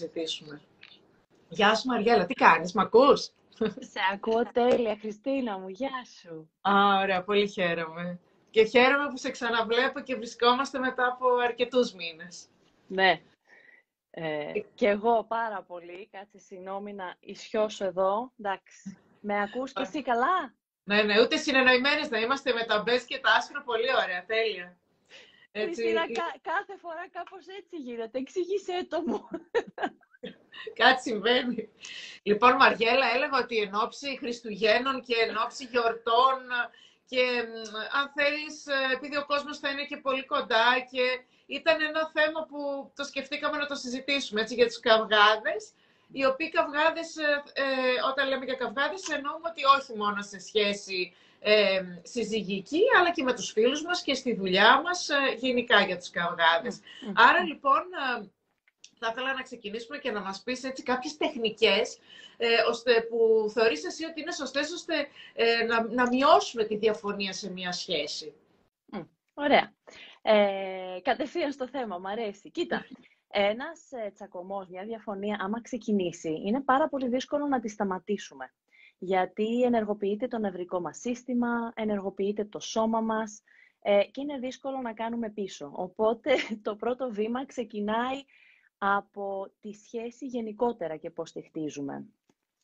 [0.00, 0.60] συζητήσουμε.
[1.48, 3.30] Γεια σου Μαριέλα, τι κάνεις, μ' ακούς;
[3.92, 6.50] Σε ακούω τέλεια, Χριστίνα μου, γεια σου.
[6.60, 8.18] Α, ωραία, πολύ χαίρομαι.
[8.50, 12.48] Και χαίρομαι που σε ξαναβλέπω και βρισκόμαστε μετά από αρκετούς μήνες.
[12.86, 13.20] Ναι.
[14.10, 16.08] Ε, και εγώ πάρα πολύ.
[16.12, 18.32] Κάτσε συγγνώμη να ισιώσω εδώ.
[18.38, 18.98] Εντάξει.
[19.20, 20.54] Με ακούς και εσύ καλά;
[20.84, 23.62] Ναι, ναι, ούτε συνεννοημένες να είμαστε με τα μπες και τα άσπρα.
[23.62, 24.78] Πολύ ωραία, τέλεια.
[25.52, 26.02] Χριστίνα,
[26.42, 28.18] κάθε φορά κάπως έτσι γίνεται.
[28.18, 29.28] Εξήγησέ το μου.
[30.74, 31.68] Κάτι συμβαίνει.
[32.22, 36.38] Λοιπόν, Μαριέλα, έλεγα ότι εν ώψη Χριστουγέννων και εν ώψη γιορτών
[37.10, 37.24] και
[37.98, 41.04] αν θέλεις, ε, επειδή ο κόσμος θα είναι και πολύ κοντά και
[41.46, 45.72] ήταν ένα θέμα που το σκεφτήκαμε να το συζητήσουμε έτσι, για τους καυγάδες,
[46.12, 47.64] οι οποίοι καυγάδες, ε, ε,
[48.10, 53.34] όταν λέμε για καυγάδες, εννοούμε ότι όχι μόνο σε σχέση ε, συζυγική, αλλά και με
[53.34, 55.08] τους φίλους μας και στη δουλειά μας,
[55.38, 56.80] γενικά για τους καυγάδες.
[57.14, 57.82] Άρα, λοιπόν,
[58.98, 61.98] θα ήθελα να ξεκινήσουμε και να μας πεις έτσι κάποιες τεχνικές
[62.36, 64.94] ε, ώστε που θεωρείς εσύ ότι είναι σωστές ώστε
[65.34, 68.34] ε, να, να μειώσουμε τη διαφωνία σε μια σχέση.
[69.34, 69.72] ωραία.
[70.22, 72.50] Ε, κατευθείαν στο θέμα, μου αρέσει.
[72.50, 72.86] Κοίτα,
[73.28, 78.52] ένας ε, τσακωμός, μια διαφωνία, άμα ξεκινήσει, είναι πάρα πολύ δύσκολο να τη σταματήσουμε.
[79.02, 83.42] Γιατί ενεργοποιείται το νευρικό μας σύστημα, ενεργοποιείται το σώμα μας
[83.82, 85.70] ε, και είναι δύσκολο να κάνουμε πίσω.
[85.74, 88.24] Οπότε το πρώτο βήμα ξεκινάει
[88.78, 92.06] από τη σχέση γενικότερα και πώς τη χτίζουμε.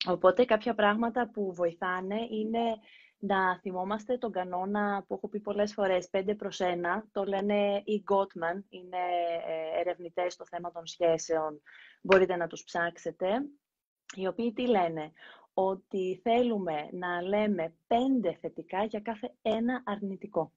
[0.07, 2.79] Οπότε κάποια πράγματα που βοηθάνε είναι
[3.19, 6.67] να θυμόμαστε τον κανόνα που έχω πει πολλές φορές, 5 προς 1,
[7.13, 8.99] το λένε οι Gottman, είναι
[9.47, 11.63] ε, ερευνητές στο θέμα των σχέσεων,
[12.03, 13.27] μπορείτε να τους ψάξετε,
[14.15, 15.13] οι οποίοι τι λένε,
[15.59, 20.53] ότι θέλουμε να λέμε πέντε θετικά για κάθε ένα αρνητικό.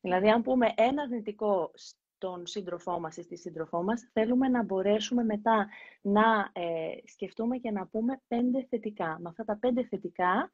[0.00, 1.70] Δηλαδή, αν πούμε ένα αρνητικό
[2.18, 5.68] τον σύντροφό μας ή στη σύντροφό μας, θέλουμε να μπορέσουμε μετά
[6.00, 9.18] να ε, σκεφτούμε και να πούμε πέντε θετικά.
[9.20, 10.50] Με αυτά τα πέντε θετικά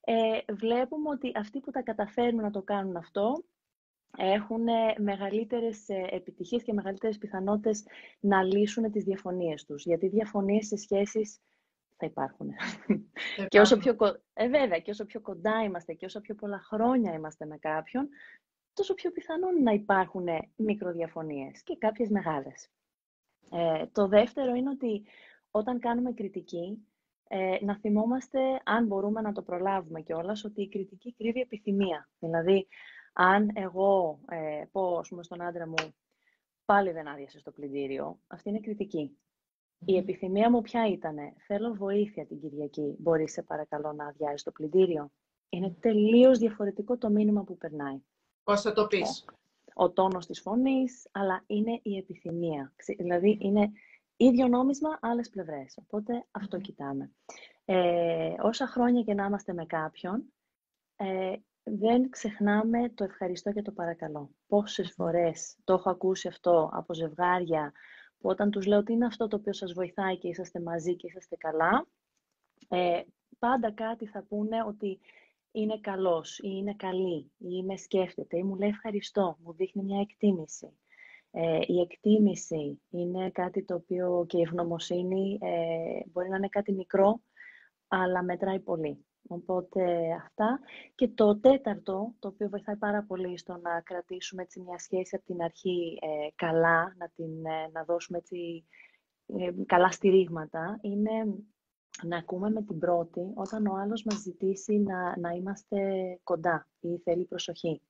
[0.00, 3.44] ε, βλέπουμε ότι αυτοί που τα καταφέρνουν να το κάνουν αυτό
[4.16, 4.64] έχουν
[4.98, 7.84] μεγαλύτερες ε, επιτυχίες και μεγαλύτερες πιθανότητες
[8.20, 9.84] να λύσουν τις διαφωνίες τους.
[9.84, 11.40] Γιατί διαφωνίες σε σχέσεις
[11.96, 12.50] θα υπάρχουν.
[13.48, 13.96] και όσο πιο,
[14.32, 18.08] ε, βέβαια, και όσο πιο κοντά είμαστε και όσο πιο πολλά χρόνια είμαστε με κάποιον,
[18.72, 20.26] τόσο πιο πιθανόν να υπάρχουν
[20.56, 22.68] μικροδιαφωνίες και κάποιες μεγάλες.
[23.50, 25.04] Ε, το δεύτερο είναι ότι
[25.50, 26.86] όταν κάνουμε κριτική,
[27.28, 32.08] ε, να θυμόμαστε, αν μπορούμε να το προλάβουμε κιόλας, ότι η κριτική κρύβει επιθυμία.
[32.18, 32.68] Δηλαδή,
[33.12, 35.94] αν εγώ ε, πω πούμε, στον άντρα μου,
[36.64, 39.18] πάλι δεν άδειασες στο πλυντήριο, αυτή είναι κριτική.
[39.84, 44.50] Η επιθυμία μου ποια ήτανε, θέλω βοήθεια την Κυριακή, μπορείς σε παρακαλώ να αδειάσεις το
[44.50, 45.10] πλυντήριο;
[45.48, 48.02] Είναι τελείως διαφορετικό το μήνυμα που περνάει.
[48.44, 49.24] Πώς θα το πεις;
[49.74, 52.72] Ο τόνος της φωνής, αλλά είναι η επιθυμία.
[52.98, 53.70] Δηλαδή είναι
[54.16, 55.78] ίδιο νόμισμα, άλλες πλευρές.
[55.82, 57.10] Οπότε αυτό κοιτάμε.
[57.64, 60.32] Ε, όσα χρόνια και να είμαστε με κάποιον,
[60.96, 61.32] ε,
[61.62, 64.30] δεν ξεχνάμε το ευχαριστώ και το παρακαλώ.
[64.46, 67.72] Πόσες φορές το έχω ακούσει αυτό από ζευγάρια που
[68.26, 71.36] όταν τους λέω ότι είναι αυτό το οποίο σας βοηθάει και είσαστε μαζί και είσαστε
[71.36, 71.86] καλά,
[72.68, 73.00] ε,
[73.38, 75.00] πάντα κάτι θα πούνε ότι
[75.52, 80.00] είναι καλός ή είναι καλή ή με σκέφτεται ή μου λέει ευχαριστώ, μου δείχνει μια
[80.00, 80.78] εκτίμηση.
[81.30, 86.72] Ε, η εκτίμηση είναι κάτι το οποίο και η ευγνωμοσύνη ε, μπορεί να είναι κάτι
[86.72, 87.20] μικρό,
[87.88, 89.06] αλλά μετράει πολύ.
[89.28, 90.60] Οπότε αυτά.
[90.94, 95.24] Και το τέταρτο, το οποίο βοηθάει πάρα πολύ στο να κρατήσουμε έτσι, μια σχέση από
[95.24, 97.30] την αρχή ε, καλά, να, την,
[97.72, 98.64] να δώσουμε έτσι,
[99.66, 101.10] καλά στηρίγματα, είναι
[102.02, 105.78] να ακούμε με την πρώτη όταν ο άλλος μας ζητήσει να, να είμαστε
[106.22, 107.82] κοντά ή θέλει προσοχή.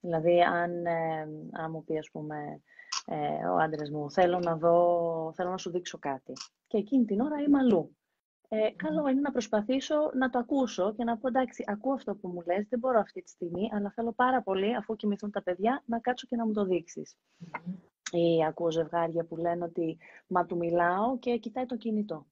[0.00, 1.20] Δηλαδή, αν, ε,
[1.52, 2.62] αν μου πει, ας πούμε,
[3.06, 6.32] ε, ο άντρας μου, θέλω να, δω, θέλω να σου δείξω κάτι.
[6.66, 7.96] Και εκείνη την ώρα είμαι αλλού.
[8.48, 12.28] Ε, καλό είναι να προσπαθήσω να το ακούσω και να πω, εντάξει, ακούω αυτό που
[12.28, 15.82] μου λες, δεν μπορώ αυτή τη στιγμή, αλλά θέλω πάρα πολύ, αφού κοιμηθούν τα παιδιά,
[15.86, 17.16] να κάτσω και να μου το δείξεις.
[18.12, 22.26] Ή ακούω ζευγάρια που λένε ότι, μα του μιλάω και κοιτάει το κινητό.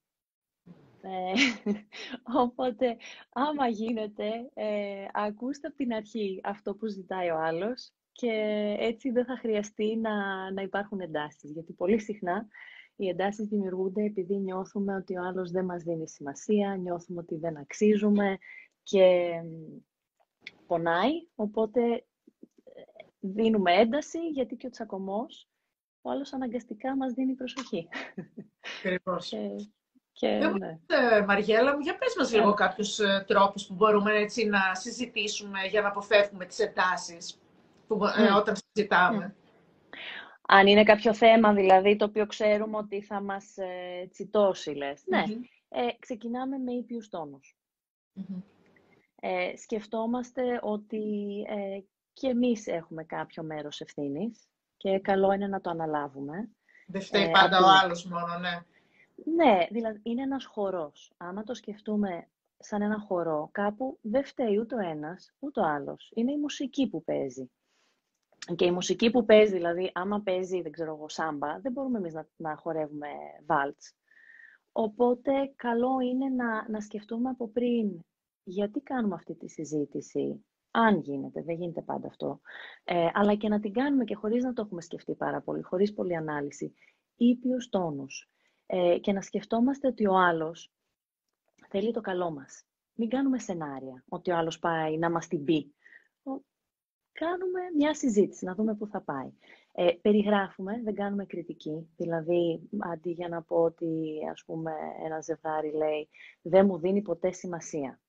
[1.01, 1.33] Ε,
[2.43, 2.97] οπότε,
[3.33, 8.31] άμα γίνεται, ε, ακούστε από την αρχή αυτό που ζητάει ο άλλος και
[8.79, 11.51] έτσι δεν θα χρειαστεί να, να υπάρχουν εντάσεις.
[11.51, 12.47] Γιατί πολύ συχνά
[12.95, 17.57] οι εντάσεις δημιουργούνται επειδή νιώθουμε ότι ο άλλος δεν μας δίνει σημασία, νιώθουμε ότι δεν
[17.57, 18.37] αξίζουμε
[18.83, 19.31] και
[20.67, 21.11] πονάει.
[21.35, 22.01] Οπότε ε,
[23.19, 25.49] δίνουμε ένταση γιατί και ο τσακωμός
[26.05, 27.87] ο άλλος αναγκαστικά μας δίνει προσοχή.
[28.77, 29.33] Ακριβώς.
[30.11, 30.79] Και, ναι.
[30.85, 35.59] ε, Μαριέλα μου, για πες μας λίγο κάποιους ε, τρόπους που μπορούμε έτσι, να συζητήσουμε
[35.69, 37.39] για να αποφεύγουμε τις εντάσεις
[37.87, 39.35] που, ε, όταν συζητάμε.
[40.47, 45.03] Αν είναι κάποιο θέμα, δηλαδή, το οποίο ξέρουμε ότι θα μας ε, τσιτώσει, λες.
[45.05, 45.23] Ναι,
[45.69, 47.09] ε, ξεκινάμε με ήπιους
[49.19, 51.03] Ε, σκεφτόμαστε ότι
[51.47, 51.79] ε,
[52.13, 54.47] και εμείς έχουμε κάποιο μέρος ευθύνης
[54.77, 56.49] και καλό είναι να το αναλάβουμε.
[56.87, 58.59] Δεν φταίει ε, πάντα ο άλλος μόνο, ναι.
[59.35, 61.13] Ναι, δηλαδή είναι ένας χορός.
[61.17, 62.27] Άμα το σκεφτούμε
[62.57, 66.11] σαν ένα χορό, κάπου δεν φταίει ούτε ο ένας, ούτε ο άλλος.
[66.15, 67.51] Είναι η μουσική που παίζει.
[68.55, 72.13] Και η μουσική που παίζει, δηλαδή, άμα παίζει, δεν ξέρω εγώ, σάμπα, δεν μπορούμε εμείς
[72.13, 73.07] να, να χορεύουμε
[73.45, 73.93] βάλτς.
[74.71, 77.99] Οπότε, καλό είναι να, να σκεφτούμε από πριν
[78.43, 82.39] γιατί κάνουμε αυτή τη συζήτηση, αν γίνεται, δεν γίνεται πάντα αυτό,
[82.83, 85.93] ε, αλλά και να την κάνουμε και χωρίς να το έχουμε σκεφτεί πάρα πολύ, χωρίς
[85.93, 86.73] πολλή ανάλυση,
[87.15, 88.29] ήπιος τόνους.
[88.65, 90.71] Ε, και να σκεφτόμαστε ότι ο άλλος
[91.67, 92.63] θέλει το καλό μας.
[92.93, 95.75] Μην κάνουμε σενάρια, ότι ο άλλος πάει να μας την πει.
[97.19, 99.31] Κάνουμε μια συζήτηση, να δούμε πού θα πάει.
[99.71, 101.89] Ε, περιγράφουμε, δεν κάνουμε κριτική.
[101.95, 104.71] Δηλαδή, αντί για να πω ότι, ας πούμε,
[105.05, 106.09] ένα ζευγάρι λέει
[106.41, 107.99] «δεν μου δίνει ποτέ σημασία».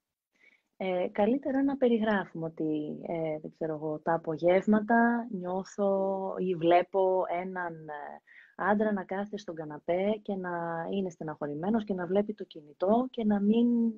[0.77, 7.25] Ε, καλύτερο είναι να περιγράφουμε ότι, ε, δεν ξέρω εγώ, τα απογεύματα νιώθω ή βλέπω
[7.43, 8.23] έναν ε,
[8.57, 13.25] άντρα να κάθεται στον καναπέ και να είναι στεναχωρημένος και να βλέπει το κινητό και
[13.25, 13.93] να μην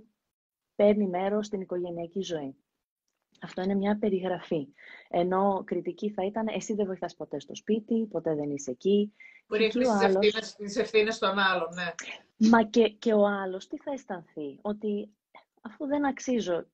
[0.74, 2.56] παίρνει μέρος στην οικογενειακή ζωή.
[3.42, 4.68] Αυτό είναι μια περιγραφή.
[5.08, 9.12] Ενώ κριτική θα ήταν εσύ δεν βοηθάς ποτέ στο σπίτι, ποτέ δεν είσαι εκεί.
[9.48, 10.54] Μπορεί να άλλος...
[10.56, 11.94] τις ευθύνες των άλλων, ναι.
[12.48, 15.10] Μα και, και ο άλλος τι θα αισθανθεί, ότι
[15.62, 16.66] αφού δεν αξίζω,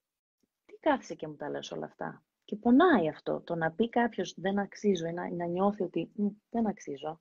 [0.67, 4.35] τι κάθισε και μου τα λες όλα αυτά; Και πονάει αυτό, το να πει κάποιος
[4.37, 6.11] δεν αξίζω ή να, να νιώθει ότι
[6.51, 7.21] δεν αξίζω.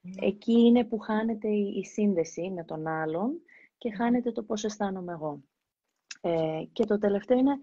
[0.00, 0.26] Ναι.
[0.26, 3.40] Εκεί είναι που χάνεται η, σύνδεση με τον άλλον
[3.78, 5.42] και χάνεται το πώς αισθάνομαι εγώ.
[6.20, 7.60] Ε, και το τελευταίο είναι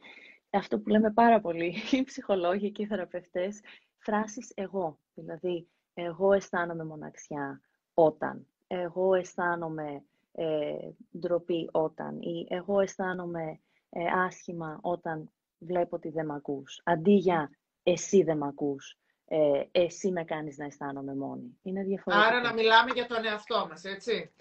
[0.49, 3.59] αυτό που λέμε πάρα πολύ οι ψυχολόγοι και οι θεραπευτές,
[3.97, 4.99] φράσεις εγώ.
[5.13, 7.61] Δηλαδή, εγώ αισθάνομαι μοναξιά
[7.93, 10.89] όταν, εγώ αισθάνομαι ε,
[11.19, 13.59] ντροπή όταν ή εγώ αισθάνομαι
[13.89, 16.81] ε, άσχημα όταν βλέπω ότι δεν με ακούς.
[16.83, 17.51] Αντί για
[17.83, 21.59] εσύ δεν με ακούς, ε, εσύ με κάνεις να αισθάνομαι μόνη.
[21.63, 22.27] Είναι διαφορετικό.
[22.27, 24.31] Άρα να μιλάμε για τον εαυτό μας, έτσι.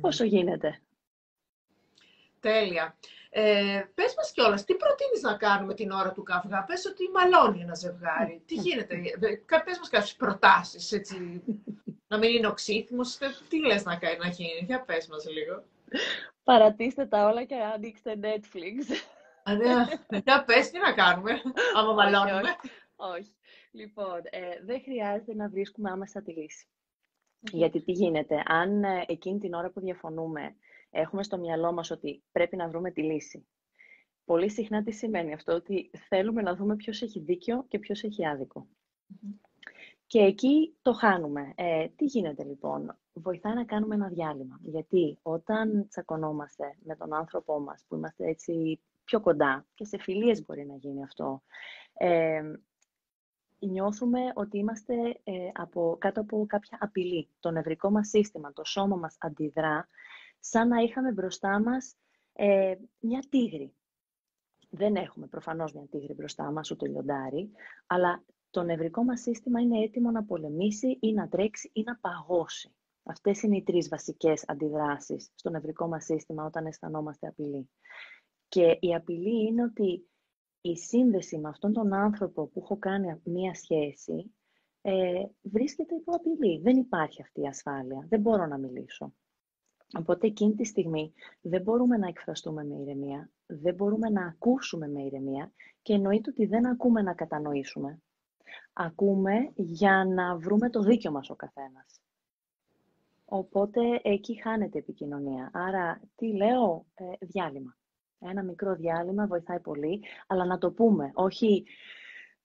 [0.00, 0.80] Όσο γίνεται.
[2.44, 2.96] Τέλεια.
[3.30, 6.64] Ε, πες μας κιόλας, τι προτείνεις να κάνουμε την ώρα του καυγά.
[6.64, 8.42] Πες ότι μαλώνει ένα ζευγάρι.
[8.46, 8.94] Τι γίνεται;
[9.64, 11.42] Πες μας κάποιες προτάσεις, έτσι.
[12.08, 13.18] να μην είναι οξύθμος.
[13.48, 15.64] Τι λες να, κάνει, να γίνει; Για πες μας λίγο.
[16.44, 18.76] Παρατήστε τα όλα και ανοίξτε Netflix.
[19.58, 20.18] Ναι.
[20.24, 21.32] Για πες τι να κάνουμε,
[21.76, 22.40] άμα μαλώνουμε.
[22.96, 23.34] Όχι, όχι.
[23.70, 26.66] Λοιπόν, ε, δεν χρειάζεται να βρίσκουμε άμεσα τη λύση.
[27.40, 30.54] Γιατί τι γίνεται, αν ε, εκείνη την ώρα που διαφωνούμε
[30.94, 33.46] έχουμε στο μυαλό μας ότι πρέπει να βρούμε τη λύση.
[34.24, 38.22] Πολύ συχνά τι σημαίνει αυτό, ότι θέλουμε να δούμε ποιος έχει δίκιο και ποιος έχει
[40.06, 41.52] Και εκεί το χάνουμε.
[41.56, 44.58] Ε, τι γίνεται λοιπόν, βοηθάει να κάνουμε ένα διάλειμμα.
[44.62, 50.44] Γιατί όταν τσακωνόμαστε με τον άνθρωπό μας, που είμαστε έτσι πιο κοντά, και σε φιλίες
[50.44, 51.42] μπορεί να γίνει αυτό,
[51.92, 52.42] ε,
[53.58, 54.94] νιώθουμε ότι είμαστε
[55.24, 57.28] ε, από, κάτω από κάποια απειλή.
[57.40, 59.88] Το νευρικό μας σύστημα, το σώμα μας αντιδρά
[60.46, 61.96] σαν να είχαμε μπροστά μας
[62.32, 63.74] ε, μια τίγρη.
[64.70, 67.50] Δεν έχουμε προφανώς μια τίγρη μπροστά μας, ούτε λιοντάρι,
[67.86, 72.74] αλλά το νευρικό μας σύστημα είναι έτοιμο να πολεμήσει ή να τρέξει ή να παγώσει.
[73.02, 77.70] Αυτές είναι οι τρεις βασικές αντιδράσεις στο νευρικό μας σύστημα όταν αισθανόμαστε απειλή.
[78.48, 80.08] Και η απειλή είναι ότι
[80.60, 84.34] η σύνδεση με αυτόν τον άνθρωπο που έχω κάνει μία σχέση
[84.80, 86.60] ε, βρίσκεται υπό απειλή.
[86.60, 88.06] Δεν υπάρχει αυτή η ασφάλεια.
[88.08, 89.14] Δεν μπορώ να μιλήσω.
[89.98, 95.02] Οπότε εκείνη τη στιγμή δεν μπορούμε να εκφραστούμε με ηρεμία, δεν μπορούμε να ακούσουμε με
[95.02, 98.02] ηρεμία και εννοείται ότι δεν ακούμε να κατανοήσουμε.
[98.72, 102.00] Ακούμε για να βρούμε το δίκιο μας ο καθένας.
[103.24, 105.50] Οπότε εκεί χάνεται επικοινωνία.
[105.52, 107.76] Άρα τι λέω, ε, διάλειμμα.
[108.18, 111.66] Ένα μικρό διάλειμμα βοηθάει πολύ, αλλά να το πούμε, όχι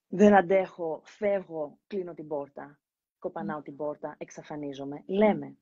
[0.08, 2.80] δεν αντέχω, φεύγω, κλείνω την πόρτα,
[3.20, 5.04] κοπανάω την πόρτα, εξαφανίζομαι.
[5.06, 5.58] Λέμε,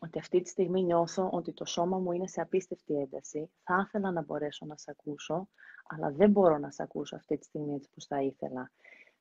[0.00, 3.50] ότι αυτή τη στιγμή νιώθω ότι το σώμα μου είναι σε απίστευτη ένταση.
[3.62, 5.48] Θα ήθελα να μπορέσω να σε ακούσω,
[5.86, 8.70] αλλά δεν μπορώ να σε ακούσω αυτή τη στιγμή έτσι που θα ήθελα.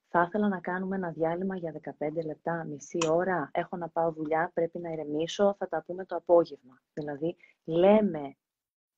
[0.07, 3.49] Θα ήθελα να κάνουμε ένα διάλειμμα για 15 λεπτά, μισή ώρα.
[3.53, 6.81] Έχω να πάω δουλειά, πρέπει να ηρεμήσω, θα τα πούμε το απόγευμα.
[6.93, 8.37] Δηλαδή, λέμε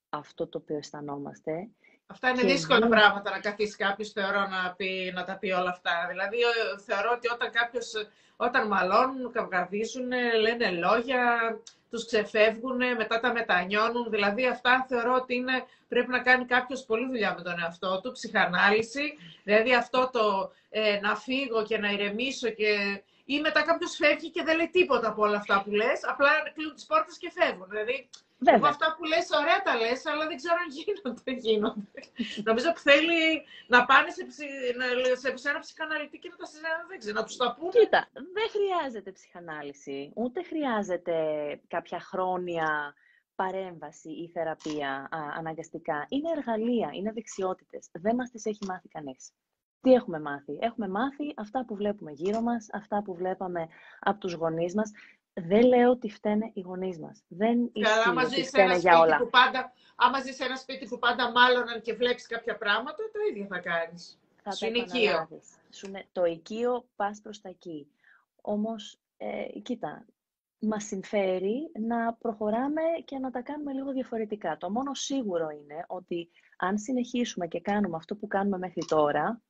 [0.10, 1.70] αυτό το οποίο αισθανόμαστε.
[2.08, 6.08] Αυτά είναι δύσκολα πράγματα να καθίσει κάποιος, θεωρώ, να, πει, να τα πει όλα αυτά.
[6.10, 6.38] Δηλαδή,
[6.86, 7.94] θεωρώ ότι όταν κάποιος
[8.38, 10.10] όταν μαλώνουν, καυγαδίζουν,
[10.42, 11.22] λένε λόγια,
[11.90, 14.10] τους ξεφεύγουν, μετά τα μετανιώνουν.
[14.10, 18.12] Δηλαδή αυτά θεωρώ ότι είναι, πρέπει να κάνει κάποιος πολλή δουλειά με τον εαυτό του,
[18.12, 19.18] ψυχανάλυση.
[19.44, 24.44] Δηλαδή αυτό το ε, να φύγω και να ηρεμήσω και ή μετά κάποιος φεύγει και
[24.44, 26.00] δεν λέει τίποτα από όλα αυτά που λες.
[26.04, 27.68] Απλά κλείνουν τις πόρτες και φεύγουν.
[27.70, 28.10] Δηλαδή,
[28.52, 28.70] Βέβαια.
[28.70, 31.32] αυτά που λες, ωραία τα λες, αλλά δεν ξέρω αν γίνονται.
[31.46, 32.02] γίνονται.
[32.48, 33.20] Νομίζω που θέλει
[33.74, 34.46] να πάνε σε, ψη...
[35.22, 37.72] σε, σε ένα ψυχαναλυτή και να τα συζητάνε, δεν ξέρω, να τους τα πούνε.
[37.78, 38.02] Κοίτα,
[38.38, 41.16] δεν χρειάζεται ψυχανάλυση, ούτε χρειάζεται
[41.68, 42.94] κάποια χρόνια
[43.36, 46.06] παρέμβαση ή θεραπεία α, αναγκαστικά.
[46.10, 47.90] Είναι εργαλεία, είναι δεξιότητες.
[47.92, 49.32] Δεν μας τις έχει μάθει κανείς.
[49.82, 53.68] Τι έχουμε μάθει; Έχουμε μάθει αυτά που βλέπουμε γύρω μας, αυτά που βλέπαμε
[54.00, 54.92] από τους γονείς μας.
[55.42, 57.24] Δεν λέω ότι φταίνε οι γονείς μας.
[57.27, 59.18] Δεν Καλά, ισχύει ότι φταίνε για όλα.
[59.18, 63.20] Που πάντα, άμα ζει σε ένα σπίτι που πάντα μάλλον και βλέπει κάποια πράγματα, το
[63.30, 64.20] ίδιο θα κάνεις.
[64.56, 65.27] Σου είναι οικείο.
[65.70, 67.88] Σου είναι το οικείο, πας προς τα εκεί.
[68.42, 70.06] Όμως, ε, κοίτα,
[70.60, 74.58] μας συμφέρει να προχωράμε και να τα κάνουμε λίγο διαφορετικά.
[74.58, 79.42] Το μόνο σίγουρο είναι ότι αν συνεχίσουμε και κάνουμε αυτό που κάνουμε μέχρι τώρα,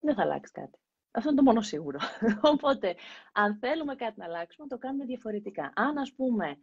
[0.00, 0.78] δεν θα αλλάξει κάτι.
[1.16, 1.98] Αυτό είναι το μόνο σίγουρο.
[2.52, 2.94] Οπότε,
[3.32, 5.72] αν θέλουμε κάτι να αλλάξουμε, το κάνουμε διαφορετικά.
[5.74, 6.58] Αν, ας πούμε,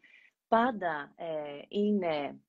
[0.47, 1.25] πάντα ε,
[1.67, 2.39] είναι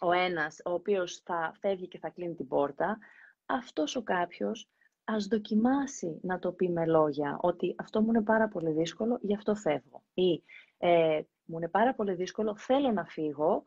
[0.00, 2.98] ο ένας ο οποίος θα φεύγει και θα κλείνει την πόρτα,
[3.46, 4.68] αυτός ο κάποιος
[5.04, 9.34] ας δοκιμάσει να το πει με λόγια ότι αυτό μου είναι πάρα πολύ δύσκολο, γι'
[9.34, 10.02] αυτό φεύγω.
[10.14, 10.42] Ή
[10.78, 13.62] ε, μου είναι πάρα πολύ δύσκολο, θέλω να φύγω,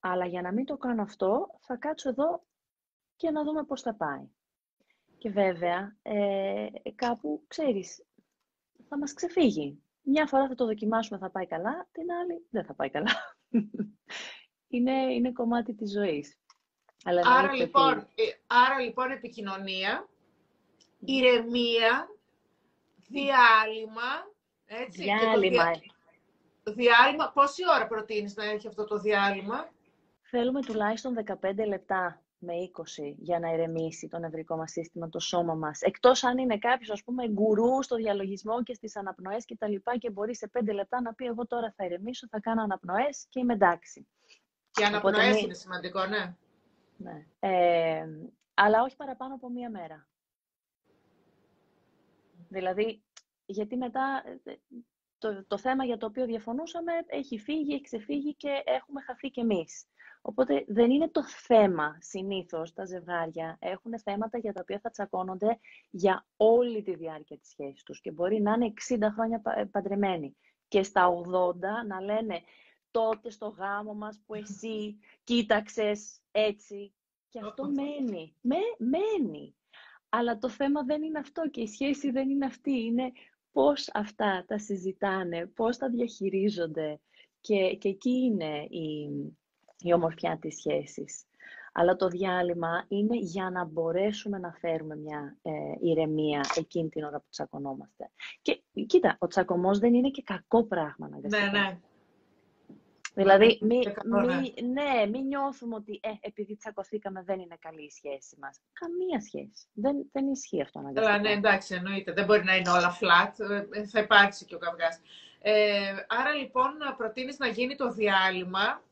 [0.00, 2.42] αλλά για να μην το κάνω αυτό, θα κάτσω εδώ
[3.16, 4.28] και να δούμε πώς θα πάει.
[5.20, 8.04] Και βέβαια, ε, κάπου, ξέρεις,
[8.88, 9.82] θα μας ξεφύγει.
[10.02, 13.36] Μια φορά θα το δοκιμάσουμε, θα πάει καλά, την άλλη δεν θα πάει καλά.
[14.74, 16.38] είναι, είναι κομμάτι της ζωής.
[17.04, 20.08] Αλλά άρα, λοιπόν, ε, άρα λοιπόν επικοινωνία,
[20.98, 22.08] ηρεμία,
[23.08, 24.32] διάλειμμα,
[24.64, 25.02] έτσι.
[25.02, 25.70] Διάλειμμα.
[26.62, 29.68] Το διάλειμμα, πόση ώρα προτείνεις να έχει αυτό το διάλειμμα;
[30.22, 32.52] Θέλουμε τουλάχιστον 15 λεπτά με
[32.98, 35.80] 20 για να ηρεμήσει το νευρικό μας σύστημα, το σώμα μας.
[35.80, 39.96] Εκτός αν είναι κάποιος, ας πούμε, γκουρού στο διαλογισμό και στις αναπνοές και τα λοιπά
[39.96, 43.40] και μπορεί σε 5 λεπτά να πει εγώ τώρα θα ηρεμήσω, θα κάνω αναπνοές και
[43.40, 44.06] είμαι εντάξει.
[44.70, 46.34] Και αναπνοές είναι σημαντικό, ναι.
[46.96, 47.26] ναι.
[47.38, 48.08] Ε,
[48.54, 50.08] αλλά όχι παραπάνω από μία μέρα.
[52.48, 53.02] Δηλαδή,
[53.46, 54.52] γιατί μετά ε,
[55.18, 59.40] το, το θέμα για το οποίο διαφωνούσαμε έχει φύγει, έχει ξεφύγει και έχουμε χαθεί κι
[59.40, 59.86] εμείς.
[60.22, 63.56] Οπότε δεν είναι το θέμα συνήθως τα ζευγάρια.
[63.60, 65.58] Έχουν θέματα για τα οποία θα τσακώνονται
[65.90, 70.36] για όλη τη διάρκεια της σχέσης τους και μπορεί να είναι 60 χρόνια ε, παντρεμένοι
[70.68, 72.40] και στα 80 να λένε
[72.90, 76.94] τότε στο γάμο μας που εσύ κοίταξες έτσι
[77.28, 78.34] και αυτό μένει.
[78.40, 79.54] Με, μένει.
[80.08, 82.80] Αλλά το θέμα δεν είναι αυτό και η σχέση δεν είναι αυτή.
[82.80, 83.12] Είναι
[83.52, 87.00] πώς αυτά τα συζητάνε, πώς τα διαχειρίζονται.
[87.40, 89.08] Και, και εκεί είναι η,
[89.82, 91.24] η ομορφιά της σχέσης.
[91.72, 97.18] Αλλά το διάλειμμα είναι για να μπορέσουμε να φέρουμε μια ε, ηρεμία εκείνη την ώρα
[97.18, 98.10] που τσακωνόμαστε.
[98.42, 101.78] Και κοίτα, ο τσακωμός δεν είναι και κακό πράγμα να Ναι, ναι.
[103.14, 103.78] Δηλαδή, μη,
[104.26, 108.60] μη, ναι, μην νιώθουμε ότι ε, επειδή τσακωθήκαμε δεν είναι καλή η σχέση μας.
[108.72, 109.66] Καμία σχέση.
[109.72, 112.12] Δεν, δεν ισχύει αυτό να Καλά, ναι, εντάξει, εννοείται.
[112.12, 113.32] Δεν μπορεί να είναι όλα flat.
[113.70, 115.00] Ε, θα υπάρξει και ο καυγάς.
[115.42, 118.82] Ε, άρα, λοιπόν, προτείνεις να γίνει το διάλειμμα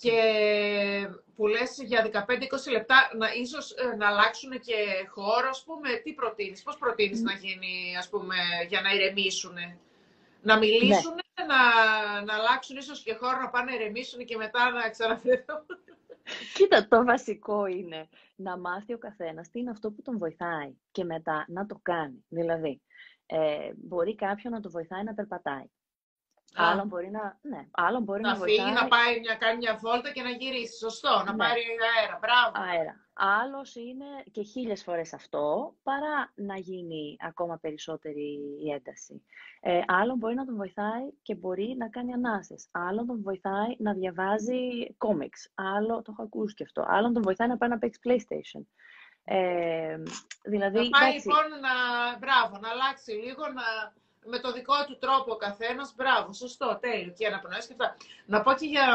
[0.00, 0.18] και
[1.36, 6.12] που λες για 15-20 λεπτά να, ίσως ε, να αλλάξουν και χώρο, ας πούμε, τι
[6.12, 8.34] προτείνεις, πώς προτείνεις να γίνει, ας πούμε,
[8.68, 9.54] για να ηρεμήσουν,
[10.42, 11.44] να μιλήσουν, ναι.
[11.46, 11.60] να,
[12.22, 15.66] να αλλάξουν ίσως και χώρο, να πάνε να ηρεμήσουν και μετά να ξαναφερθούν.
[16.54, 21.04] Κοίτα, το βασικό είναι να μάθει ο καθένας τι είναι αυτό που τον βοηθάει και
[21.04, 22.24] μετά να το κάνει.
[22.28, 22.82] Δηλαδή,
[23.26, 25.70] ε, μπορεί κάποιον να το βοηθάει να περπατάει.
[26.54, 28.72] Άλλον μπορεί να, ναι, άλλον μπορεί να, να φύγει, βοηθάει...
[28.72, 30.76] να πάει να κάνει μια βόλτα και να γυρίσει.
[30.78, 31.36] Σωστό, να ναι.
[31.36, 31.62] πάρει
[31.96, 32.18] αέρα.
[32.20, 32.70] Μπράβο.
[32.70, 33.08] Αέρα.
[33.20, 39.22] Άλλος είναι και χίλιες φορές αυτό, παρά να γίνει ακόμα περισσότερη η ένταση.
[39.60, 42.68] Ε, άλλον μπορεί να τον βοηθάει και μπορεί να κάνει ανάσες.
[42.70, 45.50] Άλλον τον βοηθάει να διαβάζει κόμιξ.
[45.54, 46.84] Άλλο, το έχω ακούσει και αυτό.
[46.88, 48.62] Άλλον τον βοηθάει να πάει να παίξει PlayStation.
[49.24, 49.96] Ε,
[50.44, 51.74] δηλαδή, να πάει λοιπόν να,
[52.18, 53.92] μπράβο, να αλλάξει λίγο, να,
[54.28, 55.94] με το δικό του τρόπο ο καθένας.
[55.96, 57.12] Μπράβο, σωστό, τέλειο.
[57.18, 57.96] Και αναπνοές και αυτά.
[58.26, 58.86] Να πω και για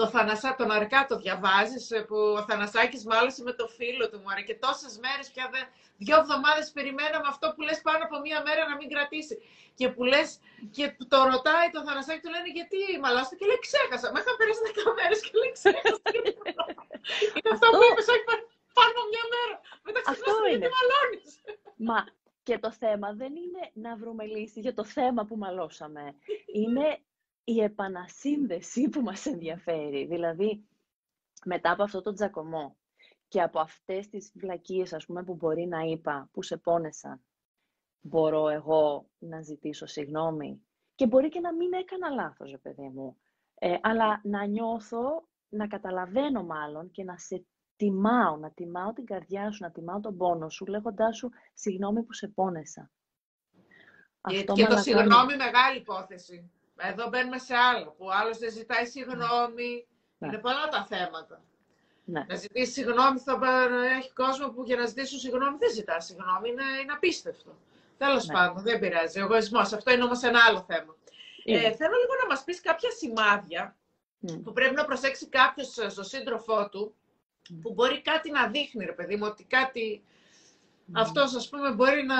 [0.00, 4.18] το Θανασά, τον Αρκά το διαβάζεις, ε, που ο Θανασάκης μάλωσε με το φίλο του
[4.22, 4.28] μου.
[4.48, 5.64] Και τόσες μέρες πια δεν.
[6.04, 9.34] Δύο εβδομάδες περιμέναμε αυτό που λες πάνω από μία μέρα να μην κρατήσει.
[9.78, 10.28] Και που λες,
[10.76, 14.06] και το ρωτάει το Θανασάκη, του λένε γιατί μαλώστε και λέει ξέχασα.
[14.12, 16.08] Με είχαν περάσει δέκα μέρες και λέει ξέχασα.
[17.36, 18.24] είναι αυτό που είπες, όχι
[18.76, 19.54] πάνω από μία μέρα.
[19.86, 21.30] Μετά ξεχνάς γιατί μαλώνεις.
[21.88, 21.98] Μα
[22.42, 26.14] και το θέμα δεν είναι να βρούμε λύση για το θέμα που μαλώσαμε.
[26.54, 26.98] Είναι
[27.44, 30.06] η επανασύνδεση που μας ενδιαφέρει.
[30.06, 30.64] Δηλαδή,
[31.44, 32.76] μετά από αυτό το τζακωμό
[33.28, 37.24] και από αυτές τις βλακίες, ας πούμε, που μπορεί να είπα, που σε πόνεσαν,
[38.00, 40.62] μπορώ εγώ να ζητήσω συγγνώμη.
[40.94, 43.16] Και μπορεί και να μην έκανα λάθος, παιδί μου.
[43.54, 47.44] Ε, αλλά να νιώθω, να καταλαβαίνω μάλλον και να σε
[47.80, 52.12] τιμάω, να τιμάω την καρδιά σου, να τιμάω τον πόνο σου, λέγοντάς σου συγγνώμη που
[52.12, 52.90] σε πόνεσα.
[54.28, 56.50] Και, και το συγγνώμη μεγάλη υπόθεση.
[56.76, 59.86] Εδώ μπαίνουμε σε άλλο, που ο άλλος δεν ζητάει συγγνώμη.
[60.18, 60.28] Ναι.
[60.28, 61.42] Είναι πολλά τα θέματα.
[62.04, 62.24] Ναι.
[62.28, 63.38] Να ζητήσεις συγγνώμη, θα
[63.98, 66.48] έχει κόσμο που για να ζητήσουν συγγνώμη δεν ζητάς συγγνώμη.
[66.48, 67.50] Είναι, είναι απίστευτο.
[67.98, 68.34] Τέλος ναι.
[68.34, 69.20] πάντων, δεν πειράζει.
[69.20, 69.72] Ο εγωισμός.
[69.72, 70.96] Αυτό είναι όμως ένα άλλο θέμα.
[71.44, 73.76] Ε, θέλω λίγο να μας πεις κάποια σημάδια
[74.26, 74.40] mm.
[74.44, 76.99] που πρέπει να προσέξει κάποιος στο σύντροφό του, mm.
[77.62, 80.02] Που μπορεί κάτι να δείχνει, ρε παιδί μου, ότι κάτι.
[80.02, 80.92] Mm.
[80.92, 82.16] Αυτός, ας πούμε, μπορεί να.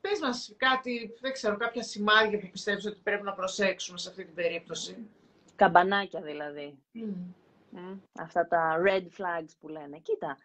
[0.00, 4.24] Πες μας κάτι, δεν ξέρω, κάποια σημάδια που πιστεύεις ότι πρέπει να προσέξουμε σε αυτή
[4.24, 5.08] την περίπτωση.
[5.56, 6.78] Καμπανάκια δηλαδή.
[8.12, 9.98] Αυτά τα red flags που λένε.
[9.98, 10.36] Κοίτα,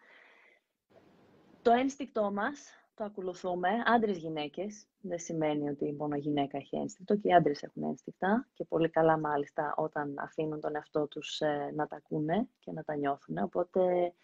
[1.62, 4.86] το ένστικτό μας το ακολουθούμε, άντρες γυναίκες.
[5.00, 9.18] Δεν σημαίνει ότι μόνο γυναίκα έχει ένστικτο και οι άντρες έχουν ένστικτα και πολύ καλά
[9.18, 13.38] μάλιστα όταν αφήνουν τον εαυτό τους ε, να τα ακούνε και να τα νιώθουν.
[13.38, 14.14] Οπότε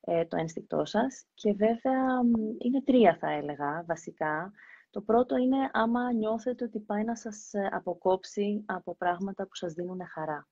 [0.00, 1.24] ε, το ένστικτό σας.
[1.34, 2.20] Και βέβαια
[2.58, 4.52] είναι τρία θα έλεγα βασικά.
[4.90, 9.72] Το πρώτο είναι άμα νιώθετε ότι πάει να σας ε, αποκόψει από πράγματα που σας
[9.72, 10.48] δίνουν χαρά.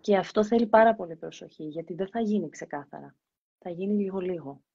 [0.00, 3.16] Και αυτό θέλει πάρα πολύ προσοχή, γιατί δεν θα γίνει ξεκάθαρα.
[3.58, 4.65] Θα γίνει λίγο-λίγο.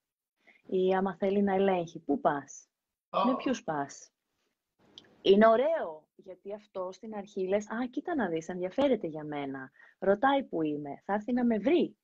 [0.68, 2.68] Ή άμα θέλει να ελέγχει, πού πας,
[3.10, 3.24] oh.
[3.26, 4.12] με ποιους πας;
[5.22, 9.72] Είναι ωραίο, γιατί αυτό στην αρχή λες, α, κοίτα να δεις, ενδιαφέρεται για μένα.
[10.00, 11.96] Ρωτάει που είμαι, θα έρθει να με βρει.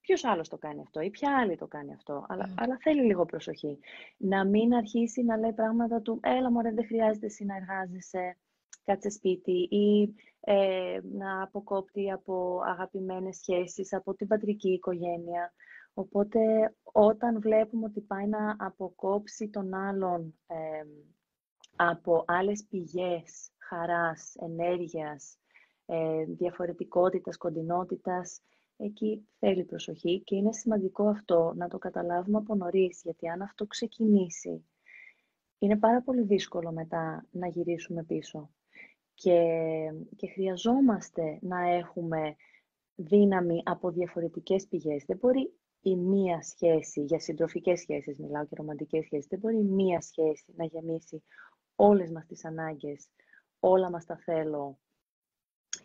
[0.00, 2.24] Ποιος άλλος το κάνει αυτό ή ποια άλλη το κάνει αυτό.
[2.28, 2.54] Αλλά, mm.
[2.56, 3.78] αλλά θέλει λίγο προσοχή.
[4.16, 8.36] Να μην αρχίσει να λέει πράγματα του, έλα μωρέ, δεν χρειάζεται εσύ να εργάζεσαι
[8.84, 15.52] κάτσε σπίτι ή ε, να αποκόπτει από αγαπημένες σχέσεις, από την πατρική οικογένεια.
[15.94, 16.40] Οπότε
[16.82, 20.56] όταν βλέπουμε ότι πάει να αποκόψει τον άλλον ε,
[21.76, 25.38] από άλλες πηγές χαράς, ενέργειας,
[25.86, 28.40] ε, διαφορετικότητας, κοντινότητας,
[28.76, 33.66] εκεί θέλει προσοχή και είναι σημαντικό αυτό να το καταλάβουμε από νωρίς, γιατί αν αυτό
[33.66, 34.64] ξεκινήσει,
[35.58, 38.50] είναι πάρα πολύ δύσκολο μετά να γυρίσουμε πίσω
[39.14, 39.40] και,
[40.16, 42.36] και χρειαζόμαστε να έχουμε
[42.94, 45.04] δύναμη από διαφορετικές πηγές.
[45.06, 49.62] Δεν μπορεί η μία σχέση, για συντροφικές σχέσεις μιλάω και ρομαντικές σχέσεις, δεν μπορεί η
[49.62, 51.22] μία σχέση να γεμίσει
[51.74, 53.08] όλες μας τις ανάγκες,
[53.60, 54.78] όλα μας τα θέλω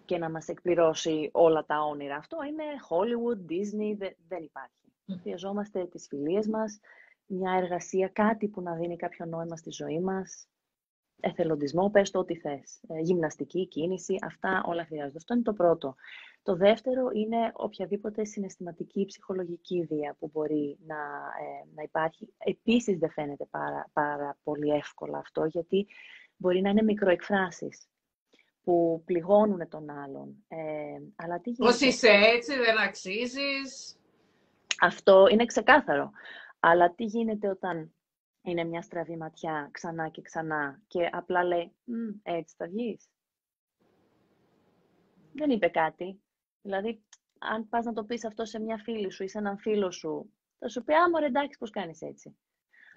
[0.06, 2.16] και να μας εκπληρώσει όλα τα όνειρα.
[2.16, 4.76] Αυτό είναι Hollywood, Disney, δεν υπάρχει.
[5.22, 6.80] Χρειαζόμαστε τις φιλίες μας,
[7.26, 10.48] μια εργασία, κάτι που να δίνει κάποιο νόημα στη ζωή μας,
[11.20, 12.80] εθελοντισμό, πες το ό,τι θες.
[12.88, 15.18] Ε, γυμναστική, κίνηση, αυτά όλα χρειάζονται.
[15.18, 15.96] Αυτό είναι το πρώτο.
[16.44, 22.34] Το δεύτερο είναι οποιαδήποτε συναισθηματική ψυχολογική βία που μπορεί να, ε, να υπάρχει.
[22.38, 25.88] Επίσης δεν φαίνεται πάρα, πάρα πολύ εύκολα αυτό, γιατί
[26.38, 27.88] μπορεί να είναι μικροεκφράσεις
[28.64, 30.46] που πληγώνουν τον άλλον.
[30.48, 30.58] Ε,
[31.16, 31.72] αλλά τι γίνεται...
[31.72, 34.00] Πώς είσαι έτσι, δεν αξίζεις;
[34.82, 36.12] Αυτό είναι ξεκάθαρο.
[36.60, 37.92] Αλλά τι γίνεται όταν
[38.50, 41.76] είναι μια στραβή ματιά ξανά και ξανά και απλά λέει
[42.24, 43.10] «Έτσι θα βγεις».
[45.34, 46.22] Δεν είπε κάτι.
[46.62, 47.04] Δηλαδή,
[47.40, 50.34] αν πας να το πεις αυτό σε μια φίλη σου ή σε έναν φίλο σου,
[50.60, 52.38] θα σου πει «Α, μωρέ, εντάξει, πώς κάνεις έτσι».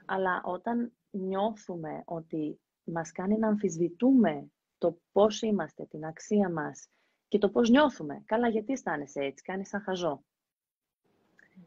[0.06, 6.88] Αλλά όταν νιώθουμε ότι μας κάνει να αμφισβητούμε το πώς είμαστε, την αξία μας
[7.28, 8.22] και το πώς νιώθουμε.
[8.26, 10.24] Καλά, γιατί αισθάνεσαι έτσι, κάνεις σαν χαζό.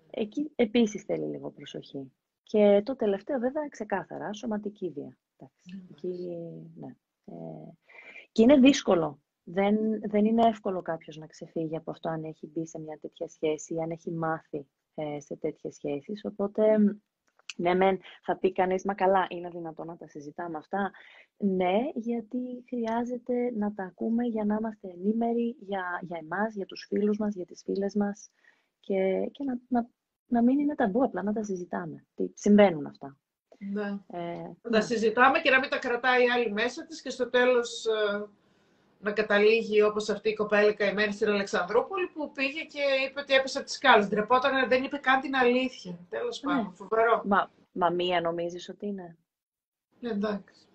[0.09, 2.11] Εκεί επίσης θέλει λίγο προσοχή.
[2.43, 5.17] Και το τελευταίο βέβαια ξεκάθαρα, σωματική βία.
[5.37, 5.87] Εντάξει,
[6.75, 6.95] ναι.
[7.25, 7.71] Ε,
[8.31, 9.21] και είναι δύσκολο.
[9.43, 9.75] Δεν,
[10.09, 13.73] δεν είναι εύκολο κάποιος να ξεφύγει από αυτό αν έχει μπει σε μια τέτοια σχέση
[13.73, 16.25] ή αν έχει μάθει ε, σε τέτοιες σχέσεις.
[16.25, 16.77] Οπότε,
[17.57, 20.91] ναι, μεν θα πει κανείς, μα καλά, είναι δυνατόν να τα συζητάμε αυτά.
[21.37, 26.85] Ναι, γιατί χρειάζεται να τα ακούμε για να είμαστε ενήμεροι για, για εμάς, για τους
[26.87, 28.29] φίλους μας, για τις φίλες μας
[28.79, 29.89] και, και να, να
[30.27, 32.05] να μην είναι ταμπού, απλά να τα συζητάμε.
[32.15, 33.17] Τι συμβαίνουν αυτά.
[33.57, 33.99] Ναι.
[34.07, 37.29] Ε, να τα συζητάμε και να μην τα κρατάει η άλλη μέσα της και στο
[37.29, 38.25] τέλος ε,
[38.99, 43.57] να καταλήγει όπως αυτή η κοπέλα καημένη στην Αλεξανδρούπολη που πήγε και είπε ότι έπεσε
[43.57, 44.07] από τις σκάλες.
[44.07, 45.99] Ντρεπόταν, δεν είπε καν την αλήθεια.
[46.09, 46.53] Τέλος ναι.
[46.53, 47.21] πάντων, φοβερό.
[47.25, 49.17] Μα, μα μία νομίζεις ότι είναι;
[49.99, 50.67] Ναι, εντάξει.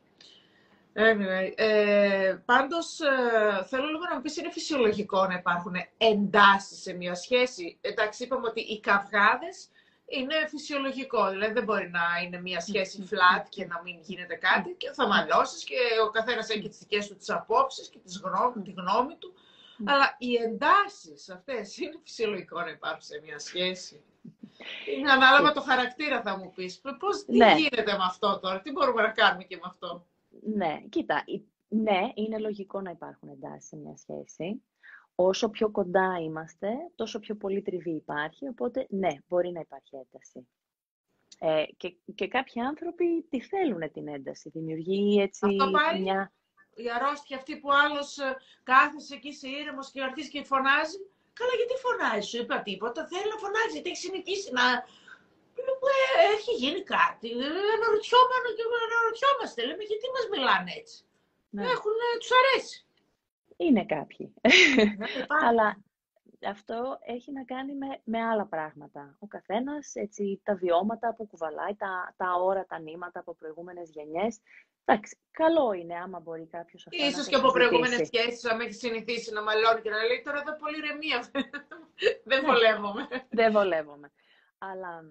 [1.01, 6.93] Anyway, ε, πάντως ε, θέλω λίγο να μου πεις, είναι φυσιολογικό να υπάρχουν εντάσεις σε
[6.93, 7.79] μια σχέση.
[7.81, 9.69] Εντάξει, είπαμε ότι οι καυγάδες
[10.07, 11.31] είναι φυσιολογικό.
[11.31, 15.07] Δηλαδή δεν μπορεί να είναι μια σχέση flat και να μην γίνεται κάτι και θα
[15.07, 19.17] μαλώσεις και ο καθένας έχει τις δικές του τις απόψεις και τις γνώμη, τη γνώμη
[19.17, 19.35] του.
[19.85, 24.03] Αλλά οι εντάσεις αυτές είναι φυσιολογικό να υπάρχουν σε μια σχέση.
[24.97, 26.81] Είναι ανάλογα το χαρακτήρα θα μου πεις.
[26.99, 27.55] Πώς, τι ναι.
[27.57, 30.07] γίνεται με αυτό τώρα, τι μπορούμε να κάνουμε και με αυτό;
[30.42, 31.24] Ναι, κοίτα,
[31.68, 34.62] ναι, είναι λογικό να υπάρχουν εντάσεις σε μια σχέση.
[35.14, 40.48] Όσο πιο κοντά είμαστε, τόσο πιο πολύ τριβή υπάρχει, οπότε ναι, μπορεί να υπάρχει ένταση.
[41.38, 46.33] Ε, και, και κάποιοι άνθρωποι τη θέλουν την ένταση, δημιουργεί έτσι Αυτό πάει, μια...
[46.74, 50.98] η αρρώστια αυτή που άλλος ε, κάθεσαι εκεί σε ήρεμος και αρχίζει και φωνάζει.
[51.33, 54.62] Καλά, γιατί φωνάζεις, σου είπα τίποτα, θέλει να φωνάζεις, γιατί έχεις συνηθίσει να...
[56.16, 57.29] Ε, έχει γίνει κάτι,
[58.85, 61.05] αναρωτιόμαστε, λέμε, γιατί μας μιλάνε έτσι;
[61.51, 61.62] Ναι.
[61.62, 62.87] Έχουν, τους αρέσει.
[63.57, 64.35] Είναι κάποιοι.
[64.40, 65.07] Ναι,
[65.47, 65.83] Αλλά
[66.47, 69.16] αυτό έχει να κάνει με, με άλλα πράγματα.
[69.18, 74.40] Ο καθένας, έτσι, τα βιώματα που κουβαλάει, τα, τα όρατα νήματα από προηγούμενες γενιές.
[74.85, 79.33] Εντάξει, καλό είναι άμα μπορεί κάποιος αυτό Ίσως και από προηγούμενες σχέσεις, άμα έχει συνηθίσει
[79.33, 81.31] να μαλώνει και να λέει τώρα εδώ πολύ ρεμία.
[82.31, 82.47] Δεν ναι.
[82.47, 83.09] βολεύομαι.
[83.29, 84.12] Δεν βολεύομαι.
[84.59, 85.05] Αλλά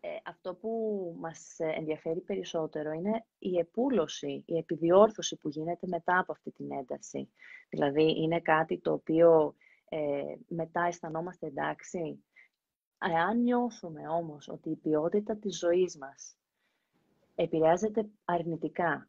[0.00, 0.70] ε, αυτό που
[1.18, 7.30] μας ενδιαφέρει περισσότερο είναι η επούλωση, η επιδιόρθωση που γίνεται μετά από αυτή την ένταση.
[7.68, 9.54] Δηλαδή, είναι κάτι το οποίο
[9.88, 12.24] ε, μετά αισθανόμαστε εντάξει.
[12.98, 16.36] Αν νιώθουμε όμως ότι η ποιότητα της ζωής μας
[17.34, 19.08] επηρεάζεται αρνητικά,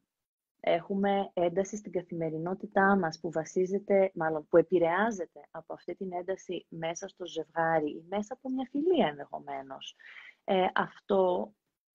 [0.59, 7.07] έχουμε ένταση στην καθημερινότητά μας που βασίζεται, μάλλον που επηρεάζεται από αυτή την ένταση μέσα
[7.07, 9.95] στο ζευγάρι ή μέσα από μια φιλία ενδεχομένως.
[10.43, 11.53] Ε, αυτό,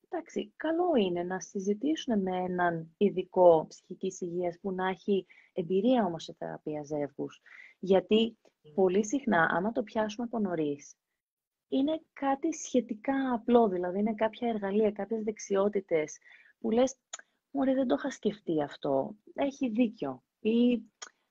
[0.08, 6.22] εντάξει, καλό είναι να συζητήσουν με έναν ειδικό ψυχικής υγείας που να έχει εμπειρία όμως
[6.22, 7.40] σε θεραπεία ζεύγους.
[7.78, 8.38] Γιατί
[8.74, 10.96] πολύ συχνά, άμα το πιάσουμε από νωρίς,
[11.68, 16.18] είναι κάτι σχετικά απλό, δηλαδή είναι κάποια εργαλεία, κάποιες δεξιότητες
[16.58, 16.96] που λες,
[17.50, 20.22] μωρέ δεν το είχα σκεφτεί αυτό, έχει δίκιο.
[20.40, 20.82] Ή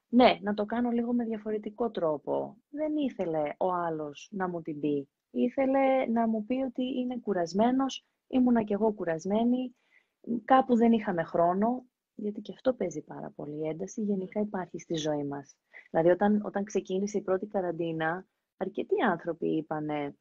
[0.08, 2.58] ναι, να το κάνω λίγο με διαφορετικό τρόπο.
[2.70, 5.10] Δεν ήθελε ο άλλος να μου την πει.
[5.38, 9.76] Ήθελε να μου πει ότι είναι κουρασμένος, ήμουνα κι εγώ κουρασμένη,
[10.46, 15.24] κάπου δεν είχαμε χρόνο, γιατί και αυτό παίζει πάρα πολύ ένταση, γενικά υπάρχει στη ζωή
[15.24, 15.56] μας.
[15.92, 18.26] Δηλαδή, όταν, όταν ξεκίνησε η πρώτη καραντίνα,
[18.58, 20.16] αρκετοί άνθρωποι είπαν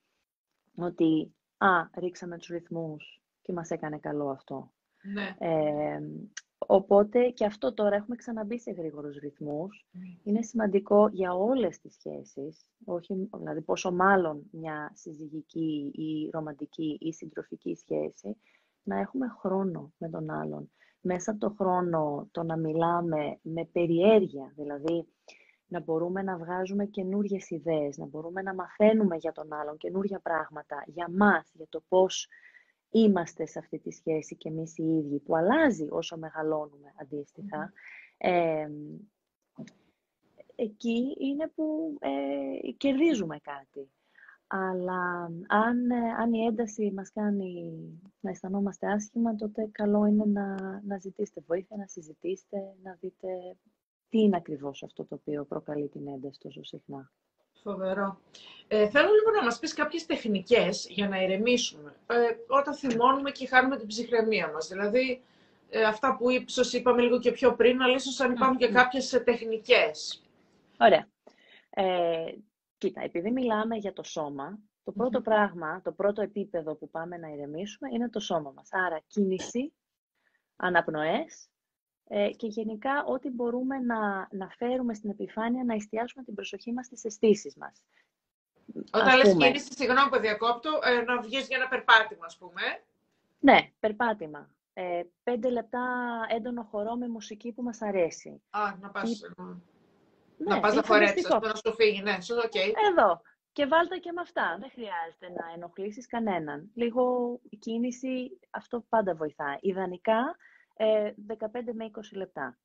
[0.77, 4.72] ότι «Α, ρίξαμε τους ρυθμούς και μας έκανε καλό αυτό».
[5.03, 5.35] Ναι.
[5.38, 6.00] Ε,
[6.66, 9.87] οπότε και αυτό τώρα έχουμε ξαναμπεί σε γρήγορους ρυθμούς.
[9.90, 10.05] Ναι.
[10.22, 17.12] Είναι σημαντικό για όλες τις σχέσεις, όχι, δηλαδή πόσο μάλλον μια συζυγική ή ρομαντική ή
[17.12, 18.37] συντροφική σχέση,
[18.83, 20.70] να έχουμε χρόνο με τον άλλον.
[21.00, 25.07] Μέσα από το χρόνο το να μιλάμε με περιέργεια, δηλαδή
[25.66, 30.85] να μπορούμε να βγάζουμε καινούριες ιδέες, να μπορούμε να μαθαίνουμε για τον άλλον καινούρια πράγματα,
[30.87, 32.29] για μας, για το πώς
[32.94, 37.72] είμαστε σε αυτή τη σχέση και εμείς οι ίδιοι, που αλλάζει όσο μεγαλώνουμε αντίστοιχα.
[38.16, 38.68] Ε,
[40.54, 43.90] εκεί είναι που ε, κερδίζουμε κάτι.
[44.46, 47.74] Αλλά αν, αν η ένταση μας κάνει
[48.20, 53.28] να αισθανόμαστε άσχημα, τότε καλό είναι να, να ζητήσετε βοήθεια, να συζητήσετε, να δείτε
[54.09, 57.12] τι είναι ακριβώς αυτό το οποίο προκαλεί την ένταση τόσο συχνά.
[57.64, 58.18] Φοβερό.
[58.68, 61.94] Ε, θέλω λίγο να μας πεις κάποιες τεχνικές για να ηρεμήσουμε.
[62.07, 62.14] Ε,
[62.46, 64.68] όταν θυμώνουμε και χάνουμε την ψυχραιμία μας.
[64.68, 65.22] Δηλαδή,
[65.70, 69.22] ε, αυτά που ίσως είπαμε λίγο και πιο πριν, αλλά ίσως αν υπάρχουν και κάποιες
[69.24, 70.22] τεχνικές.
[70.79, 71.09] Ωραία.
[71.70, 72.35] Ε,
[72.79, 77.29] κοίτα, επειδή μιλάμε για το σώμα, το πρωτο πράγμα, το πρώτο επίπεδο που πάμε να
[77.29, 78.68] ηρεμήσουμε είναι το σώμα μας.
[78.72, 79.72] Άρα, κίνηση,
[80.57, 81.48] αναπνοές,
[82.16, 86.87] ε, και γενικά ό,τι μπορούμε να, να φέρουμε στην επιφάνεια, να εστιάσουμε την προσοχή μας
[86.87, 87.83] στις αισθήσεις μας.
[88.92, 92.62] Όταν λες κίνηση, συγγνώμη που διακόπτω, ε, να βγεις για ένα περπάτημα, ας πούμε.
[93.38, 94.50] Ναι, περπάτημα.
[94.72, 95.87] Ε, πέντε λεπτά
[96.29, 98.42] έντονο χορό με μουσική που μας αρέσει.
[98.50, 99.20] Α, να πας, Ή...
[100.37, 102.72] ναι, να, πας να φορέσεις, να σου φύγει, ναι, okay.
[102.90, 103.20] Εδώ.
[103.53, 104.57] Και βάλτε και με αυτά.
[104.61, 106.70] Δεν χρειάζεται να ενοχλήσεις κανέναν.
[106.74, 107.05] Λίγο
[107.59, 109.57] κίνηση, αυτό πάντα βοηθάει.
[109.61, 110.37] Ιδανικά,
[110.76, 112.58] 15 ε, με 20 λεπτά.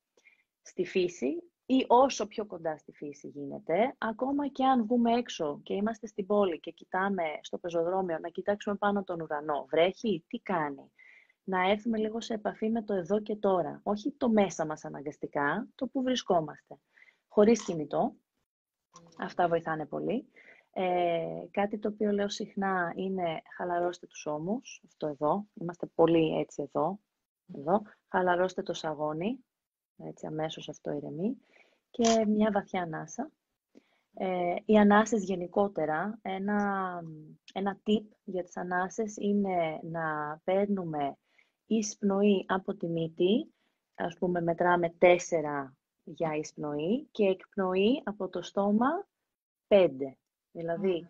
[0.62, 5.74] Στη φύση ή όσο πιο κοντά στη φύση γίνεται, ακόμα και αν βγούμε έξω και
[5.74, 10.92] είμαστε στην πόλη και κοιτάμε στο πεζοδρόμιο, να κοιτάξουμε πάνω τον ουρανό, βρέχει, τι κάνει;
[11.44, 15.68] Να έρθουμε λίγο σε επαφή με το εδώ και τώρα, όχι το μέσα μας αναγκαστικά,
[15.76, 16.76] το που βρισκόμαστε.
[17.28, 18.16] Χωρίς κινητό,
[19.20, 20.28] αυτά βοηθάνε πολύ.
[20.74, 26.62] Ε, κάτι το οποίο λέω συχνά είναι χαλαρώστε τους ώμους, αυτό εδώ, είμαστε πολύ έτσι
[26.62, 27.00] εδώ,
[27.58, 29.46] εδώ, χαλαρώστε το σαγόνι,
[29.98, 31.38] έτσι αμέσως αυτό ηρεμεί,
[31.90, 33.32] και μια βαθιά ανάσα.
[34.14, 37.02] Ε, οι ανάσες γενικότερα, ένα,
[37.54, 41.18] ένα tip για τις ανάσες είναι να παίρνουμε
[41.66, 43.54] εισπνοή από τη μύτη,
[43.96, 49.08] ας πούμε μετράμε τέσσερα για εισπνοή και εκπνοή από το στόμα
[49.68, 50.18] πέντε.
[50.52, 51.10] Δηλαδή,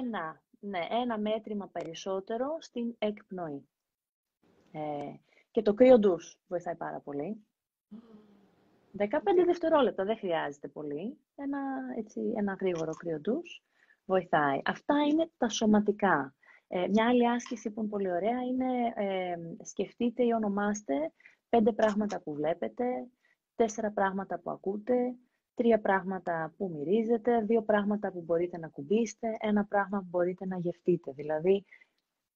[0.00, 3.68] ένα, ναι, ένα μέτρημα περισσότερο στην εκπνοή.
[4.72, 5.14] Ε,
[5.54, 7.46] και το κρύο ντους βοηθάει πάρα πολύ.
[8.98, 9.06] 15
[9.46, 11.18] δευτερόλεπτα, δεν χρειάζεται πολύ.
[11.34, 11.58] Ένα,
[11.96, 13.62] έτσι, ένα γρήγορο κρύο ντους
[14.04, 14.60] βοηθάει.
[14.64, 16.34] Αυτά είναι τα σωματικά.
[16.68, 21.12] Ε, μια άλλη άσκηση που είναι πολύ ωραία είναι ε, σκεφτείτε ή ονομάστε
[21.48, 22.84] πέντε πράγματα που βλέπετε,
[23.54, 25.14] τέσσερα πράγματα που ακούτε,
[25.54, 30.58] τρία πράγματα που μυρίζετε, δύο πράγματα που μπορείτε να κουμπίσετε, ένα πράγμα που μπορείτε να
[30.58, 31.64] γευτείτε, δηλαδή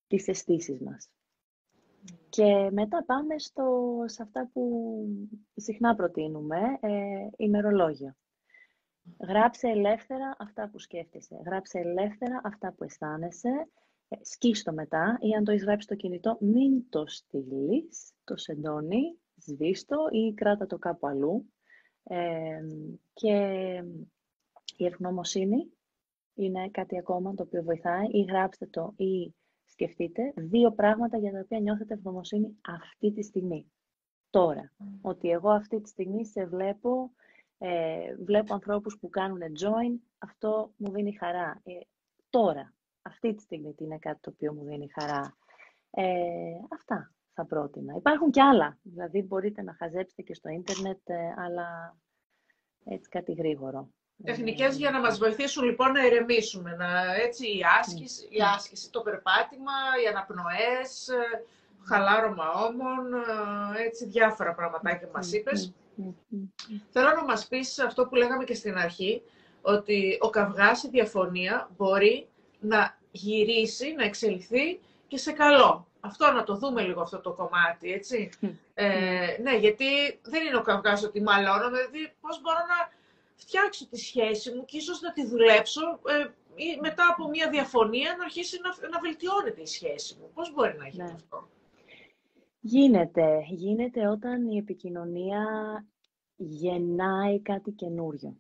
[0.06, 1.10] τις αισθήσεις μας.
[2.28, 4.62] Και μετά πάμε στο, σε αυτά που
[5.54, 8.16] συχνά προτείνουμε, ε, ημερολόγια.
[9.28, 11.40] Γράψε ελεύθερα αυτά που σκέφτεσαι.
[11.46, 13.68] Γράψε ελεύθερα αυτά που αισθάνεσαι.
[14.08, 19.96] Ε, σκίστο μετά ή αν το έχεις στο κινητό, μην το στείλεις, το σεντόνι, σβήστο
[20.10, 21.52] ή κράτα το κάπου αλλού.
[22.02, 22.60] Ε,
[23.12, 23.36] και
[24.76, 25.72] η ευγνωμοσύνη
[26.34, 29.34] είναι κάτι ακόμα το οποίο βοηθάει ή γράψτε το ή
[29.78, 33.72] σκεφτείτε δύο πράγματα για τα οποία νιώθετε ευγνωμοσύνη αυτή τη στιγμή.
[34.30, 37.10] Τώρα, ότι εγώ αυτή τη στιγμή σε βλέπω,
[37.58, 41.60] ε, βλέπω ανθρώπους που κάνουν join, αυτό μου δίνει χαρά.
[41.64, 41.72] Ε,
[42.30, 45.36] τώρα, αυτή τη στιγμή είναι κάτι το οποίο μου δίνει χαρά.
[45.90, 46.04] Ε,
[46.70, 47.94] αυτά θα πρότεινα.
[47.96, 51.96] Υπάρχουν και άλλα, δηλαδή μπορείτε να χαζέψετε και στο ίντερνετ, ε, αλλά
[52.84, 53.88] έτσι κάτι γρήγορο.
[54.24, 59.00] Τεχνικές για να μας βοηθήσουν λοιπόν να ηρεμήσουμε, να, έτσι, η, άσκηση, η άσκηση, το
[59.00, 59.72] περπάτημα,
[60.04, 61.44] οι αναπνοές, ε,
[61.88, 63.12] χαλάρωμα όμων,
[63.76, 65.72] ε, έτσι διάφορα πραγματάκια μας είπες.
[66.90, 69.22] Θέλω να μας πεις αυτό που λέγαμε και στην αρχή,
[69.62, 72.28] ότι ο καυγάς, η διαφωνία μπορεί
[72.60, 75.86] να γυρίσει, να εξελιχθεί και σε καλό.
[76.00, 78.30] Αυτό να το δούμε λίγο αυτό το κομμάτι, έτσι.
[78.74, 82.96] Ε, ναι, γιατί δεν είναι ο καυγάς ότι μαλώνω, δηλαδή πώς μπορώ να
[83.38, 88.14] φτιάξω τη σχέση μου και ίσως να τη δουλέψω ε, ή μετά από μια διαφωνία
[88.18, 90.30] να αρχίσει να, να βελτιώνεται η σχέση μου.
[90.34, 91.12] Πώς μπορεί να γίνει ναι.
[91.12, 91.48] αυτό;
[92.60, 93.44] Γίνεται.
[93.48, 95.44] Γίνεται όταν η επικοινωνία
[96.36, 98.36] γεννάει κάτι καινούριο.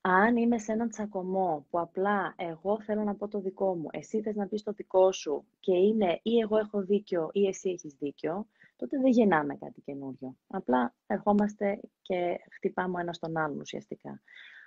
[0.00, 4.22] Αν είμαι σε έναν τσακωμό που απλά εγώ θέλω να πω το δικό μου, εσύ
[4.22, 7.94] θες να πεις το δικό σου και είναι ή εγώ έχω δίκιο ή εσύ έχεις
[7.98, 8.46] δίκιο,
[8.76, 10.36] τότε δεν γεννάμε κάτι καινούριο.
[10.46, 14.22] Απλά ερχόμαστε και χτυπάμε ένας στον άλλον ουσιαστικά.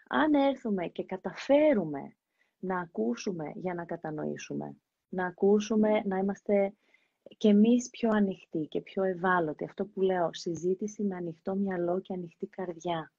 [0.08, 2.16] Αν έρθουμε και καταφέρουμε
[2.60, 4.76] να ακούσουμε για να κατανοήσουμε,
[5.10, 6.74] να ακούσουμε, να είμαστε
[7.38, 12.14] και εμείς πιο ανοιχτοί και πιο ευάλωτοι, αυτό που λέω, συζήτηση με ανοιχτό μυαλό και
[12.14, 13.12] ανοιχτή καρδιά,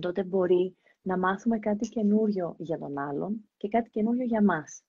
[0.00, 4.82] τότε μπορεί να μάθουμε κάτι καινούριο για τον άλλον και κάτι καινούριο για μας.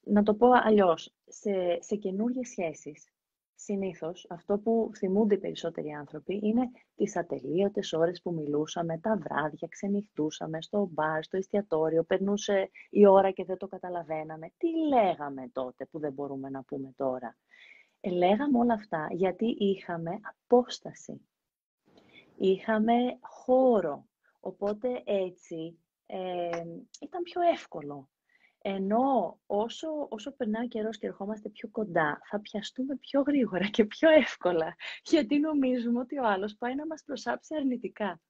[0.00, 3.10] Να το πω αλλιώς, σε, σε καινούριες σχέσεις,
[3.56, 9.68] συνήθως αυτό που θυμούνται οι περισσότεροι άνθρωποι είναι τις ατελείωτες ώρες που μιλούσαμε, τα βράδια,
[9.68, 14.52] ξενυχτούσαμε στο μπαρ, στο εστιατόριο, περνούσε η ώρα και δεν το καταλαβαίναμε.
[14.56, 17.36] Τι λέγαμε τότε που δεν μπορούμε να πούμε τώρα;
[18.00, 21.20] Ε, λέγαμε όλα αυτά γιατί είχαμε απόσταση.
[22.36, 24.06] Είχαμε χώρο
[24.46, 26.64] Οπότε έτσι ε,
[27.00, 28.08] ήταν πιο εύκολο.
[28.68, 33.84] Ενώ όσο, όσο περνάει ο καιρός και ερχόμαστε πιο κοντά, θα πιαστούμε πιο γρήγορα και
[33.84, 34.74] πιο εύκολα,
[35.04, 38.20] γιατί νομίζουμε ότι ο άλλος πάει να μας προσάψει αρνητικά.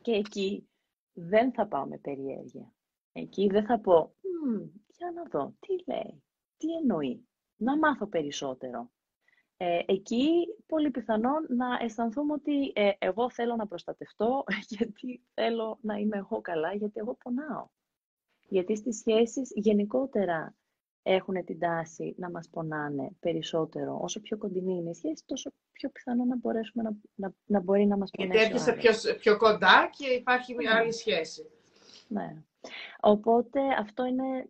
[0.00, 0.68] Και εκεί
[1.12, 2.72] δεν θα πάω με περιέργεια.
[3.12, 4.14] Εκεί δεν θα πω,
[4.96, 6.22] για να δω, τι λέει,
[6.56, 8.90] τι εννοεί, να μάθω περισσότερο.
[9.56, 15.94] Ε, εκεί πολύ πιθανόν να αισθανθούμε ότι ε, εγώ θέλω να προστατευτώ γιατί θέλω να
[15.94, 17.68] είμαι εγώ καλά, γιατί εγώ πονάω.
[18.52, 20.54] Γιατί στις σχέσεις γενικότερα
[21.02, 23.98] έχουν την τάση να μας πονάνε περισσότερο.
[24.02, 27.86] Όσο πιο κοντινή είναι η σχέση, τόσο πιο πιθανό να μπορέσουμε να, να, να μπορεί
[27.86, 28.38] να μας πονέσει.
[28.38, 30.78] Γιατί έρχεσαι πιο, πιο κοντά και υπάρχει μια ναι.
[30.78, 31.50] άλλη σχέση.
[32.08, 32.36] Ναι.
[33.00, 34.46] Οπότε αυτό είναι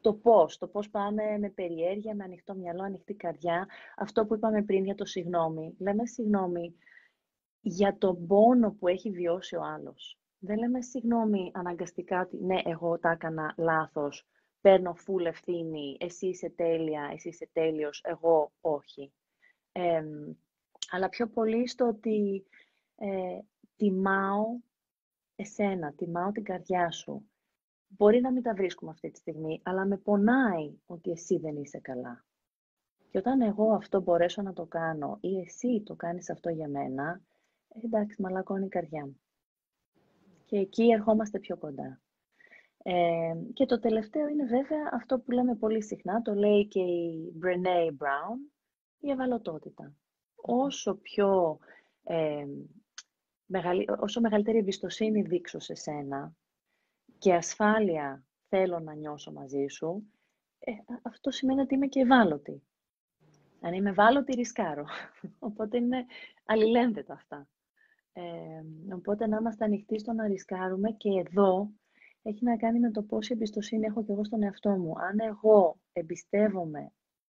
[0.00, 3.68] το πώς, το πώς πάμε με περιέργεια, με ανοιχτό μυαλό, ανοιχτή καρδιά.
[3.96, 5.74] Αυτό που είπαμε πριν για το συγγνώμη.
[5.78, 6.74] Λέμε συγγνώμη
[7.60, 10.21] για τον πόνο που έχει βιώσει ο άλλος.
[10.44, 14.26] Δεν λέμε συγγνώμη αναγκαστικά ότι ναι, εγώ τα έκανα λάθος,
[14.60, 19.12] παίρνω φουλ ευθύνη, εσύ είσαι τέλεια, εσύ είσαι τέλειος, εγώ όχι.
[20.90, 22.46] αλλά πιο πολύ στο ότι
[22.96, 23.38] ε,
[23.76, 24.46] τιμάω
[25.36, 27.30] εσένα, τιμάω την καρδιά σου.
[27.86, 31.78] Μπορεί να μην τα βρίσκουμε αυτή τη στιγμή, αλλά με πονάει ότι εσύ δεν είσαι
[31.78, 32.24] καλά.
[33.10, 37.20] Και όταν εγώ αυτό μπορέσω να το κάνω ή εσύ το κάνεις αυτό για μένα,
[37.68, 39.21] εντάξει, μαλακώνει η καρδιά μου.
[40.52, 42.00] Και εκεί ερχόμαστε πιο κοντά.
[42.82, 47.32] Ε, και το τελευταίο είναι βέβαια αυτό που λέμε πολύ συχνά, το λέει και η
[47.42, 48.52] Brené Brown,
[48.98, 49.94] η ευαλωτότητα.
[50.34, 51.58] Όσο πιο
[52.02, 52.44] ε,
[54.00, 56.36] όσο μεγαλύτερη εμπιστοσύνη δείξω σε σένα,
[57.18, 60.12] και ασφάλεια θέλω να νιώσω μαζί σου,
[60.58, 62.62] ε, αυτό σημαίνει ότι είμαι και ευάλωτη.
[63.60, 64.84] Αν είμαι ευάλωτη, ρισκάρω.
[65.48, 66.06] Οπότε είναι
[66.44, 67.48] αλληλένδετα αυτά.
[68.12, 68.22] Ε,
[68.94, 71.70] οπότε να είμαστε ανοιχτοί στο να ρισκάρουμε και εδώ
[72.22, 74.92] έχει να κάνει με το πόση εμπιστοσύνη έχω και εγώ στον εαυτό μου.
[74.98, 76.92] Αν εγώ εμπιστεύομαι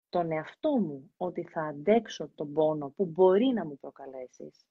[0.10, 4.66] τον εαυτό μου ότι θα αντέξω τον πόνο που μπορεί να μου προκαλέσεις,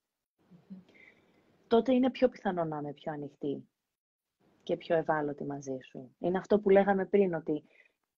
[1.66, 3.68] τότε είναι πιο πιθανό να είμαι πιο ανοιχτή
[4.62, 6.14] και πιο ευάλωτη μαζί σου.
[6.18, 7.64] Είναι αυτό που λέγαμε πριν, ότι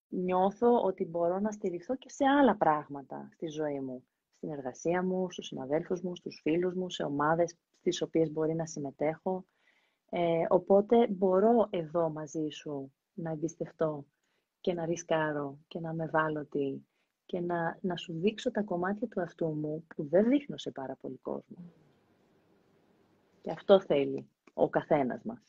[0.09, 4.05] νιώθω ότι μπορώ να στηριχθώ και σε άλλα πράγματα στη ζωή μου.
[4.37, 8.67] Στην εργασία μου, στους συναδέλφους μου, στους φίλους μου, σε ομάδες στις οποίες μπορεί να
[8.67, 9.45] συμμετέχω.
[10.11, 14.07] Ε, οπότε μπορώ εδώ μαζί σου να εμπιστευτώ
[14.61, 16.87] και να ρισκάρω και να με ευάλωτη
[17.27, 20.97] και να, να σου δείξω τα κομμάτια του αυτού μου που δεν δείχνω σε πάρα
[21.01, 21.73] πολύ κόσμο.
[23.41, 25.41] Και αυτό θέλει ο καθένας μας.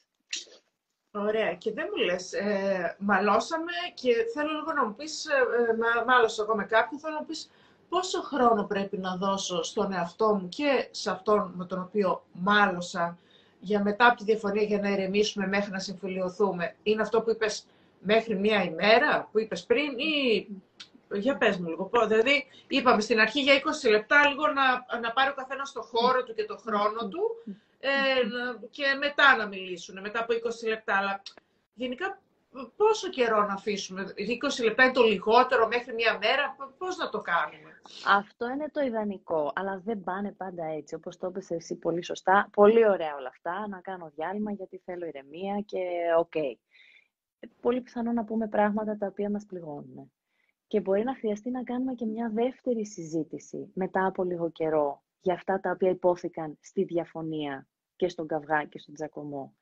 [1.12, 1.56] Ωραία.
[1.56, 6.44] Και δεν μου λες, ε, μαλώσαμε και θέλω λίγο να μου πεις, ε, ε μάλωσα
[6.44, 7.50] εγώ με κάποιον, θέλω να μου πεις
[7.92, 13.18] πόσο χρόνο πρέπει να δώσω στον εαυτό μου και σε αυτόν με τον οποίο μάλωσα
[13.60, 16.76] για μετά από τη διαφωνία για να ηρεμήσουμε μέχρι να συμφιλειωθούμε.
[16.84, 17.66] Είναι αυτό που είπες
[18.00, 20.48] μέχρι μία ημέρα που είπες πριν ή
[21.14, 21.90] για πες μου λίγο.
[22.08, 23.54] Δηλαδή, είπαμε στην αρχή για
[23.86, 27.24] 20 λεπτά λίγο να, να πάρει ο καθένας το χώρο του και το χρόνο του
[27.80, 27.90] ε,
[28.70, 30.98] και μετά να μιλήσουν, μετά από 20 λεπτά.
[30.98, 31.22] Αλλά
[31.74, 32.20] γενικά
[32.78, 34.14] πόσο καιρό να αφήσουμε,
[34.60, 38.82] 20 λεπτά είναι το λιγότερο μέχρι μία μέρα, πώς να το κάνουμε; Αυτό είναι το
[38.82, 42.50] ιδανικό, αλλά δεν πάνε πάντα έτσι, όπως το είπες εσύ πολύ σωστά.
[42.52, 45.80] Πολύ ωραία όλα αυτά, να κάνω διάλειμμα γιατί θέλω ηρεμία και
[46.18, 46.32] OK.
[46.36, 46.54] Okay.
[47.62, 50.12] Πολύ πιθανό να πούμε πράγματα τα οποία μας πληγώνουν.
[50.68, 55.34] Και μπορεί να χρειαστεί να κάνουμε και μια δεύτερη συζήτηση μετά από λίγο καιρό για
[55.34, 59.56] αυτά τα οποία ειπώθηκαν στη διαφωνία και στον καυγά και στον τσακωμό.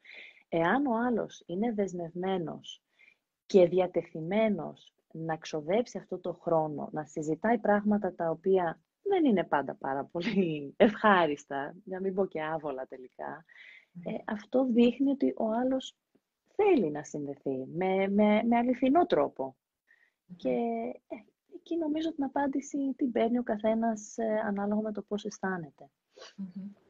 [0.50, 2.84] Εάν ο άλλος είναι δεσμευμένος
[3.46, 9.76] και διατεθειμένος να ξοδέψει αυτό το χρόνο, να συζητάει πράγματα τα οποία δεν είναι πάντα
[9.76, 13.46] πάρα πολύ ευχάριστα, να μην πω και άβολα τελικά,
[14.04, 15.96] ε, αυτό δείχνει ότι ο άλλος
[16.56, 19.56] θέλει να συνδεθεί με, με, με αληθινό τρόπο.
[20.36, 20.50] Και
[21.08, 21.16] ε,
[21.56, 25.90] εκεί νομίζω την απάντηση την παίρνει ο καθένας ε, ανάλογα με το πώς αισθάνεται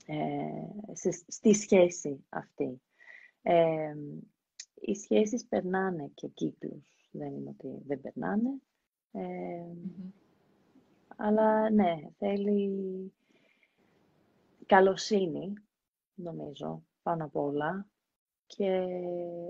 [0.05, 2.81] ε, στη σχέση αυτή.
[3.51, 3.95] Ε,
[4.75, 8.49] οι σχέσεις περνάνε και κύκλους, δεν είναι ότι δεν περνάνε.
[11.15, 13.13] Αλλά ναι, θέλει
[14.65, 15.53] καλοσύνη,
[16.13, 17.87] νομίζω, πάνω απ' όλα
[18.45, 18.85] και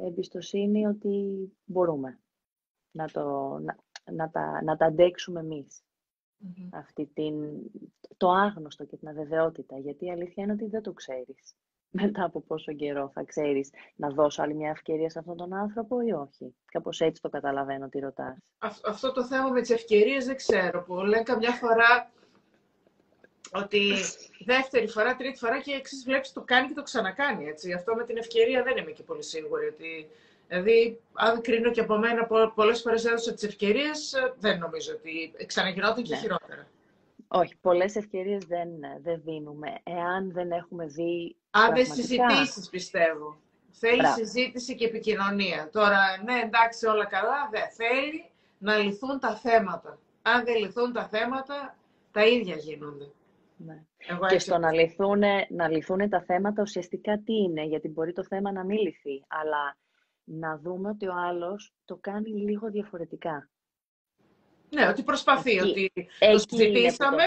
[0.03, 2.19] εμπιστοσύνη ότι μπορούμε
[2.91, 3.77] να, το, να,
[4.11, 5.83] να, τα, να τα αντέξουμε εμείς.
[6.71, 7.35] Αυτή την,
[8.17, 11.55] το άγνωστο και την αβεβαιότητα, γιατί η αλήθεια είναι ότι δεν το ξέρεις.
[11.91, 16.01] Μετά από πόσο καιρό θα ξέρεις να δώσω άλλη μια ευκαιρία σε αυτόν τον άνθρωπο
[16.01, 16.55] ή όχι.
[16.71, 18.37] Κάπως έτσι το καταλαβαίνω τι ρωτάς.
[18.85, 20.83] αυτό το θέμα με τις ευκαιρίες δεν ξέρω.
[20.83, 22.11] Που λένε καμιά φορά
[23.51, 23.93] ότι
[24.45, 27.45] δεύτερη φορά, τρίτη φορά και εξή βλέπεις το κάνει και το ξανακάνει.
[27.45, 27.73] Έτσι.
[27.73, 30.09] Αυτό με την ευκαιρία δεν είμαι και πολύ σίγουρη ότι
[30.49, 36.03] Δηλαδή, αν κρίνω και από μένα πολλές φορές έδωσα τις ευκαιρίες, δεν νομίζω ότι ξαναγινόταν
[36.03, 36.19] και ναι.
[36.19, 36.67] χειρότερα.
[37.31, 38.69] Όχι, πολλές ευκαιρίες δεν,
[39.01, 39.75] δεν δίνουμε.
[39.83, 41.35] Εάν δεν έχουμε δει.
[41.49, 43.37] Αν δεν συζητήσεις, πιστεύω.
[43.71, 45.69] Θέλει συζήτηση και επικοινωνία.
[45.71, 47.49] Τώρα, ναι, εντάξει, όλα καλά.
[47.51, 49.99] Δεν θέλει να λυθούν τα θέματα.
[50.21, 51.77] Αν δεν λυθούν τα θέματα,
[52.11, 53.11] τα ίδια γίνονται.
[53.57, 53.83] Ναι.
[54.29, 58.51] και στο να λυθούν, να λυθούν τα θέματα, ουσιαστικά τι είναι, γιατί μπορεί το θέμα
[58.51, 59.77] να μην λυθεί, αλλά
[60.23, 63.49] να δούμε ότι ο άλλος το κάνει λίγο διαφορετικά.
[64.69, 65.91] Ναι, ότι προσπαθεί, ότι
[66.31, 67.23] το συζητήσαμε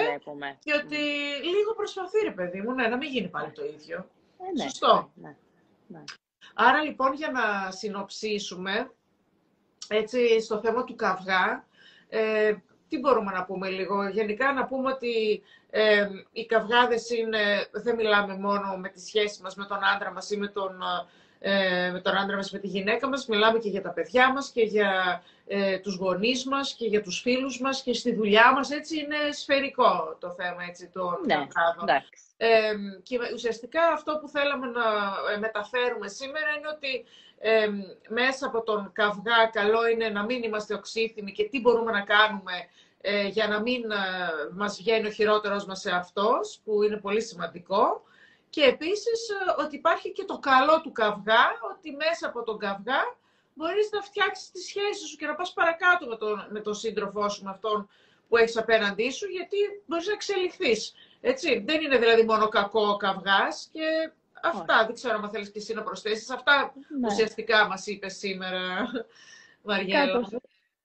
[0.58, 0.96] και ότι
[1.44, 4.08] λίγο προσπαθεί, ρε παιδί μου, ναι, να μην γίνει πάλι το ίδιο.
[4.38, 5.10] Ε, ναι, Σωστό.
[5.14, 5.36] Ναι,
[5.86, 6.02] ναι,
[6.54, 8.90] Άρα, λοιπόν, για να συνοψίσουμε,
[9.88, 11.66] έτσι, στο θέμα του καυγά,
[12.08, 12.54] ε,
[12.88, 18.36] τι μπορούμε να πούμε λίγο; Γενικά να πούμε ότι ε, οι καυγάδες είναι, δεν μιλάμε
[18.36, 20.82] μόνο με τη σχέση μας με τον άντρα μας ή με τον
[21.44, 24.50] ε, με τον άντρα μας, με τη γυναίκα μας, μιλάμε και για τα παιδιά μας
[24.50, 28.70] και για ε, τους γονείς μας και για τους φίλους μας και στη δουλειά μας.
[28.70, 31.46] Έτσι είναι σφαιρικό το θέμα έτσι, των ναι,
[32.36, 32.72] ε,
[33.02, 34.82] και ουσιαστικά αυτό που θέλαμε να
[35.34, 37.04] ε, μεταφέρουμε σήμερα είναι ότι
[37.38, 37.68] ε,
[38.08, 42.52] μέσα από τον καυγά καλό είναι να μην είμαστε οξύθυμοι και τι μπορούμε να κάνουμε
[43.00, 43.82] ε, για να μην
[44.52, 48.02] μας βγαίνει ο χειρότερος μας σε αυτός, που είναι πολύ σημαντικό.
[48.54, 53.02] Και επίσης ε, ότι υπάρχει και το καλό του καυγά, ότι μέσα από τον καυγά
[53.54, 57.28] μπορείς να φτιάξεις τη σχέση σου και να πας παρακάτω με τον, με τον σύντροφό
[57.28, 57.88] σου, με αυτόν
[58.28, 60.94] που έχεις απέναντί σου, γιατί μπορείς να εξελιχθείς.
[61.20, 65.58] Έτσι, δεν είναι δηλαδή μόνο κακό ο καυγάς και αυτά, δεν ξέρω αν θέλεις και
[65.58, 66.30] εσύ να προσθέσεις.
[66.30, 67.08] Αυτά ναι.
[67.08, 68.60] ουσιαστικά μας είπες σήμερα
[69.62, 70.28] Βαριέλα.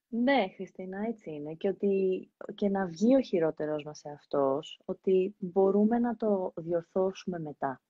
[0.09, 1.53] Ναι, Χριστίνα, έτσι είναι.
[1.53, 7.81] Και, ότι, και να βγει ο χειρότερος μας αυτός, ότι μπορούμε να το διορθώσουμε μετά.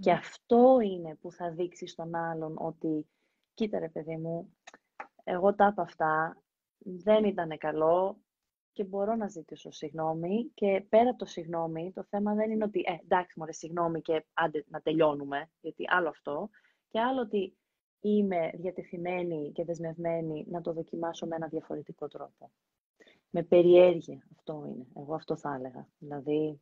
[0.00, 3.06] Και αυτό είναι που θα δείξει στον άλλον ότι,
[3.54, 4.56] κοίτα ρε παιδί μου,
[5.24, 6.42] εγώ τα είπα αυτά,
[6.78, 8.18] δεν ήταν καλό
[8.72, 12.82] και μπορώ να ζητήσω συγγνώμη και πέρα από το συγγνώμη, το θέμα δεν είναι ότι,
[12.86, 16.50] ε, εντάξει μωρέ, συγγνώμη και άντε να τελειώνουμε, γιατί άλλο αυτό,
[16.88, 17.56] και άλλο ότι
[18.00, 22.50] είμαι διατεθειμένη και δεσμευμένη να το δοκιμάσω με ένα διαφορετικό τρόπο.
[23.30, 24.86] Με περιέργεια, αυτό είναι.
[24.96, 25.88] Εγώ αυτό θα έλεγα.
[25.98, 26.60] Δηλαδή,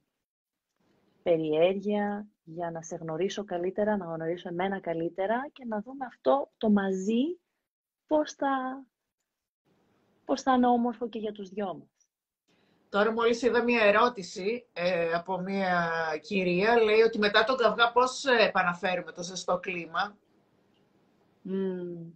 [1.22, 6.70] περιέργεια για να σε γνωρίσω καλύτερα, να γνωρίσω εμένα καλύτερα και να δούμε αυτό το
[6.70, 7.39] μαζί
[8.07, 8.85] πώς θα,
[10.24, 12.09] πώς θα είναι όμορφο και για τους δυο μας.
[12.89, 15.91] Τώρα μόλις είδα μία ερώτηση ε, από μία
[16.22, 20.18] κυρία, λέει ότι μετά τον καυγά πώς επαναφέρουμε το ζεστό κλίμα.
[21.45, 22.12] Mm,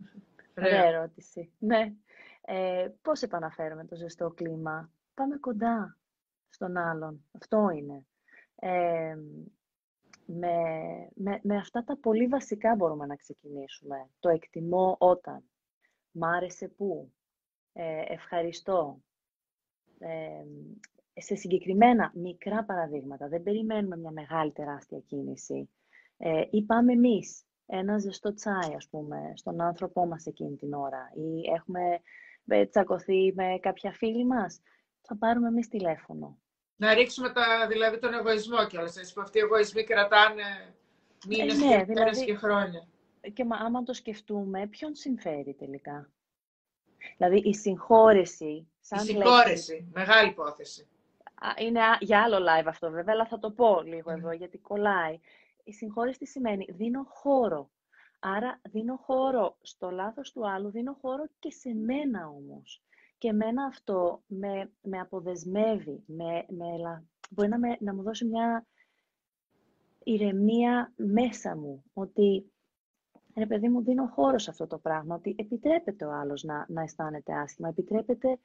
[0.59, 1.53] ωραία ερώτηση.
[1.59, 1.93] Ναι.
[2.41, 5.99] Ε, πώς επαναφέρουμε το ζεστό κλίμα; Πάμε κοντά
[6.49, 7.24] στον άλλον.
[7.33, 8.07] Αυτό είναι.
[8.55, 9.16] Ε,
[10.26, 10.53] με,
[11.14, 14.09] με, με αυτά τα πολύ βασικά μπορούμε να ξεκινήσουμε.
[14.18, 15.43] Το εκτιμώ όταν.
[16.11, 17.12] Μ' άρεσε που.
[17.72, 19.03] Ε, ευχαριστώ.
[19.99, 20.45] Ε,
[21.20, 23.29] σε συγκεκριμένα μικρά παραδείγματα.
[23.29, 25.70] Δεν περιμένουμε μια μεγάλη τεράστια κίνηση.
[26.16, 31.11] Ε, ή πάμε εμείς ένα ζεστό τσάι, ας πούμε, στον άνθρωπό μας εκείνη την ώρα.
[31.14, 32.01] Ή έχουμε
[32.47, 34.61] ε, τσακωθεί με κάποια φίλη μας.
[35.03, 36.39] Θα πάρουμε εμείς τηλέφωνο.
[36.77, 40.75] Να ρίξουμε τα, δηλαδή τον εγωισμό κιόλας, έτσι που αυτοί οι εγωισμοί κρατάνε
[41.27, 42.89] μήνες ε, ναι, και δηλαδή, και χρόνια.
[43.33, 46.11] Και μα, άμα το σκεφτούμε, ποιον συμφέρει τελικά;
[47.16, 48.69] Δηλαδή η συγχώρεση...
[48.81, 50.89] Σαν η συγχώρεση, μεγάλη υπόθεση.
[51.59, 55.21] Είναι για άλλο live αυτό βέβαια, αλλά θα το πω λίγο εδώ, γιατί κολλάει.
[55.69, 57.71] Η συγχώρεση τι σημαίνει, δίνω χώρο.
[58.19, 62.83] Άρα δίνω χώρο στο λάθος του άλλου, δίνω χώρο και σε μένα όμως.
[63.19, 66.66] Και εμένα αυτό με, με αποδεσμεύει, με, με,
[67.31, 68.66] μπορεί να, με, να μου δώσει μια
[70.05, 72.53] ηρεμία μέσα μου, ότι
[73.37, 76.83] ρε παιδί μου δίνω χώρο σε αυτό το πράγμα, ότι επιτρέπεται ο άλλος να, να
[76.83, 78.39] αισθάνεται άσχημα, επιτρέπεται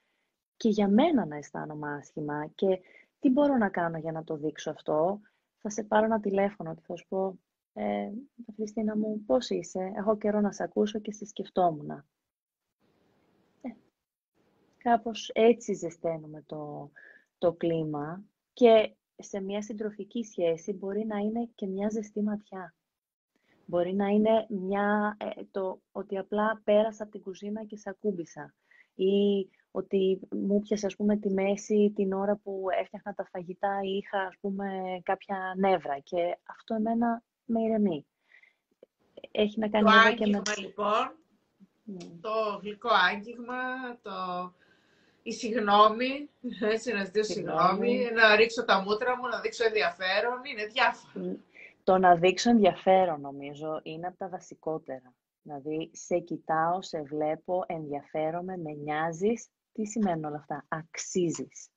[0.57, 2.80] και για μένα να αισθάνομαι άσχημα και
[3.19, 5.19] τι μπορώ να κάνω για να το δείξω αυτό;
[5.66, 7.39] Θα σε πάρω ένα τηλέφωνο και θα σου πω,
[7.74, 8.09] ε,
[8.55, 12.05] Χριστίνα μου, πώς είσαι, έχω καιρό να σε ακούσω και σε σκεφτόμουν.
[14.78, 16.91] Κάπως έτσι ζεσταίνουμε το,
[17.38, 22.76] το κλίμα και σε μια συντροφική σχέση μπορεί να είναι και μια ζεστή ματιά.
[23.66, 28.53] Μπορεί να είναι μια, ε, το, ότι απλά πέρασα από την κουζίνα και σε ακούμπησα.
[28.95, 33.97] Ή ότι μου πιάσε, ας πούμε, τη μέση την ώρα που έφτιαχνα τα φαγητά ή
[33.97, 34.67] είχα, ας πούμε,
[35.03, 35.99] κάποια νεύρα.
[35.99, 38.05] Και αυτό εμένα με ηρεμεί.
[39.32, 40.41] Έχει να κάνει το και με...
[40.57, 41.15] λοιπόν,
[41.84, 42.05] ναι.
[42.21, 43.61] το γλυκό άγγιγμα,
[44.01, 44.11] το
[45.24, 46.30] η συγγνώμη,
[46.61, 51.36] έτσι να ζητήσω συγγνώμη, να ρίξω τα μούτρα μου, να δείξω ενδιαφέρον, είναι διάφορα.
[51.84, 55.13] Το να δείξω ενδιαφέρον, νομίζω, είναι από τα βασικότερα.
[55.43, 59.47] Δηλαδή, σε κοιτάω, σε βλέπω, ενδιαφέρομαι, με νοιάζεις.
[59.74, 61.69] Τι σημαίνουν όλα αυτά; Αξίζεις.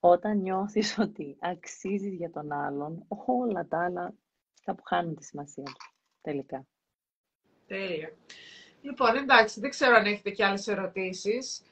[0.00, 4.14] Όταν νιώθεις ότι αξίζεις για τον άλλον, όλα τα άλλα
[4.64, 6.66] που χάνουν τη σημασία του, τελικά.
[7.66, 8.12] Τέλεια.
[8.80, 11.62] Λοιπόν, εντάξει, δεν ξέρω αν έχετε και άλλες ερωτήσεις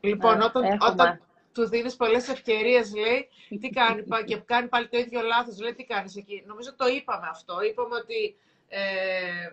[0.00, 1.20] λοιπόν, όταν, όταν
[1.52, 3.28] του δίνεις πολλές ευκαιρίες, λέει,
[3.60, 6.42] τι κάνει, και κάνει πάλι το ίδιο λάθος, λέει, τι κάνεις εκεί.
[6.46, 7.60] Νομίζω το είπαμε αυτό.
[7.60, 8.36] Είπαμε ότι,
[8.68, 9.50] ε,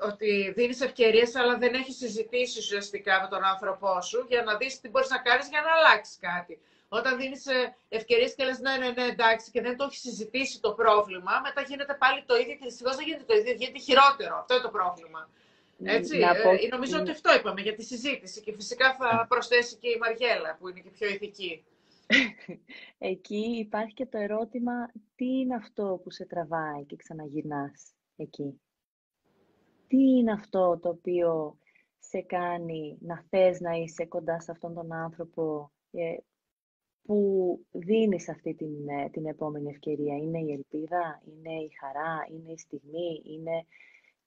[0.00, 4.80] ότι δίνεις ευκαιρίες, αλλά δεν έχεις συζητήσει ουσιαστικά με τον άνθρωπό σου για να δεις
[4.80, 6.58] τι μπορείς να κάνεις για να αλλάξεις κάτι.
[6.88, 10.60] Όταν δίνεις ε, ευκαιρίες και λες, ναι, ναι, ναι, εντάξει, και δεν το έχεις συζητήσει
[10.60, 14.36] το πρόβλημα, μετά γίνεται πάλι το ίδιο και δυστυχώς δεν γίνεται το ίδιο, γίνεται χειρότερο.
[14.38, 15.28] Αυτό είναι το πρόβλημα.
[15.84, 19.88] Έτσι, να ε, νομίζω ότι αυτό είπαμε για τη συζήτηση και φυσικά θα προσθέσει και
[19.88, 21.64] η Μαριέλα που είναι και πιο ηθική.
[23.12, 28.60] Εκεί υπάρχει και το ερώτημα τι είναι αυτό που σε τραβάει και ξαναγυρνάς εκεί;
[29.86, 31.58] Τι είναι αυτό το οποίο
[31.98, 35.70] σε κάνει να θες να είσαι κοντά σε αυτόν τον άνθρωπο
[37.02, 42.52] που δίνεις αυτή την, ε, την επόμενη ευκαιρία; Είναι η ελπίδα, είναι η χαρά, είναι
[42.52, 43.66] η στιγμή, είναι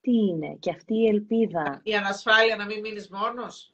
[0.01, 1.81] τι είναι; Και αυτή η ελπίδα...
[1.83, 3.73] Η ανασφάλεια να μην μείνεις μόνος;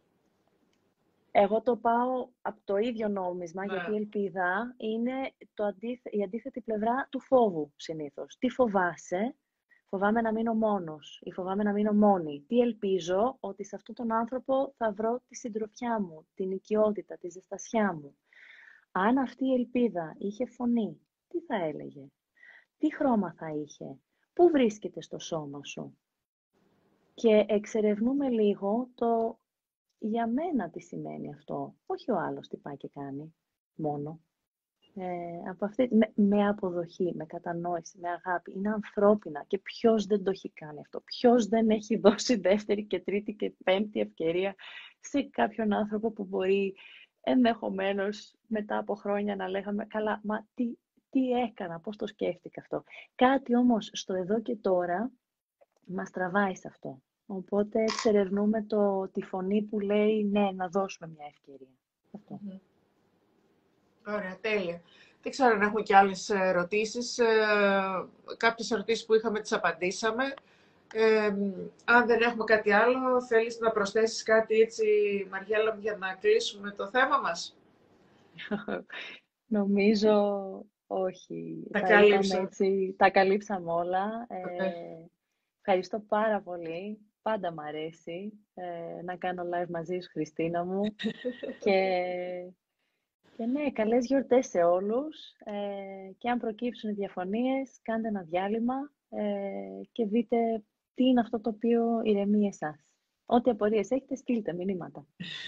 [1.32, 3.74] Εγώ το πάω από το ίδιο νόμισμα, ναι.
[3.74, 8.38] γιατί η ελπίδα είναι το η αντίθετη πλευρά του φόβου συνήθως.
[8.40, 9.36] Τι φοβάσαι,
[9.96, 12.44] φοβάμαι να μείνω μόνος ή φοβάμαι να μείνω μόνη.
[12.48, 17.30] Τι ελπίζω, ότι σε αυτόν τον άνθρωπο θα βρω τη συντροφιά μου, την οικειότητα, τη
[17.30, 18.18] ζεστασιά μου.
[18.92, 22.08] Αν αυτή η ελπίδα είχε φωνή, τι θα έλεγε,
[22.78, 24.00] τι χρώμα θα είχε,
[24.34, 25.98] πού βρίσκεται στο σώμα σου,
[27.14, 29.40] και εξερευνούμε λίγο το
[29.98, 31.76] για μένα τι σημαίνει αυτό.
[31.86, 33.36] Όχι ο άλλος τι πάει και κάνει
[33.76, 34.20] μόνο.
[34.98, 38.54] Ε, από αυτή, με, με, αποδοχή, με κατανόηση, με αγάπη.
[38.56, 41.00] Είναι ανθρώπινα και ποιος δεν το έχει κάνει αυτό.
[41.00, 44.56] Ποιος δεν έχει δώσει δεύτερη και τρίτη και πέμπτη ευκαιρία
[45.00, 46.76] σε κάποιον άνθρωπο που μπορεί
[47.22, 50.78] ενδεχομένως μετά από χρόνια να λέγαμε καλά, μα τι,
[51.10, 52.84] τι έκανα, πώς το σκέφτηκα αυτό.
[53.16, 55.12] Κάτι όμως στο εδώ και τώρα
[55.86, 57.02] μας τραβάει σε αυτό.
[57.26, 61.76] Οπότε εξερευνούμε το, τη φωνή που λέει ναι, να δώσουμε μια ευκαιρία.
[62.12, 62.40] Αυτό.
[64.08, 64.82] Ωραία, τέλεια.
[65.22, 67.18] Δεν ξέρω αν έχουμε και άλλες ερωτήσεις.
[67.18, 67.26] Ε,
[68.38, 70.34] κάποιες ερωτήσεις που είχαμε τις απαντήσαμε.
[70.94, 71.34] Ε,
[71.86, 74.84] αν δεν έχουμε κάτι άλλο, θέλεις να προσθέσεις κάτι έτσι,
[75.32, 77.58] Μαριέλα, για να κλείσουμε το θέμα μας;
[79.58, 80.16] Νομίζω
[80.88, 81.68] όχι.
[81.72, 82.44] Τα, καλύψαμε.
[82.44, 84.28] Έτσι, τα καλύψαμε όλα.
[84.30, 85.08] Ε,
[85.62, 87.00] ευχαριστώ πάρα πολύ.
[87.22, 90.82] Πάντα μ' αρέσει ε, να κάνω live μαζί σου, Χριστίνα μου.
[91.64, 91.74] και,
[93.38, 95.16] και ναι, καλές γιορτές σε όλους.
[95.46, 98.76] Ε, και αν προκύψουν διαφωνίες, κάντε ένα διάλειμμα
[99.10, 100.38] ε, και δείτε
[100.94, 102.80] τι είναι αυτό το οποίο ηρεμεί εσάς.
[103.28, 105.06] Ό,τι απορίες έχετε, στείλτε μηνύματα.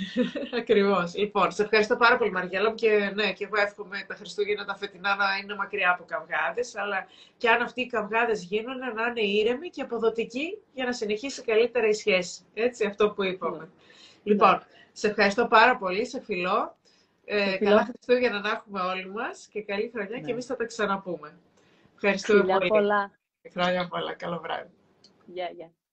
[0.61, 1.15] Ακριβώς.
[1.15, 2.73] Λοιπόν, σε ευχαριστώ πάρα πολύ, Μαριέλα.
[2.73, 6.75] Και ναι, και εγώ εύχομαι τα Χριστούγεννα τα φετινά να είναι μακριά από καυγάδες.
[6.75, 7.07] Αλλά
[7.37, 11.87] και αν αυτοί οι καυγάδες γίνουν, να είναι ήρεμοι και αποδοτικοί για να συνεχίσει καλύτερα
[11.87, 12.45] η σχέση.
[12.53, 13.57] Έτσι, αυτό που είπαμε.
[13.57, 13.67] Ναι.
[14.23, 14.63] Λοιπόν, ναι.
[14.91, 16.05] σε ευχαριστώ πάρα πολύ.
[16.05, 16.77] Σε φιλώ.
[17.29, 20.25] Ε, καλά Χριστούγεννα να έχουμε όλοι μας και καλή χρονιά ναι.
[20.25, 21.37] και εμείς θα τα ξαναπούμε.
[21.95, 22.69] Ευχαριστούμε Φιλιά πολύ.
[22.69, 23.11] Πολλά.
[23.51, 24.13] Χρόνια πολλά.
[24.13, 24.69] Καλό βράδυ.
[25.25, 25.67] Γεια, yeah, γεια.
[25.67, 25.86] Yeah.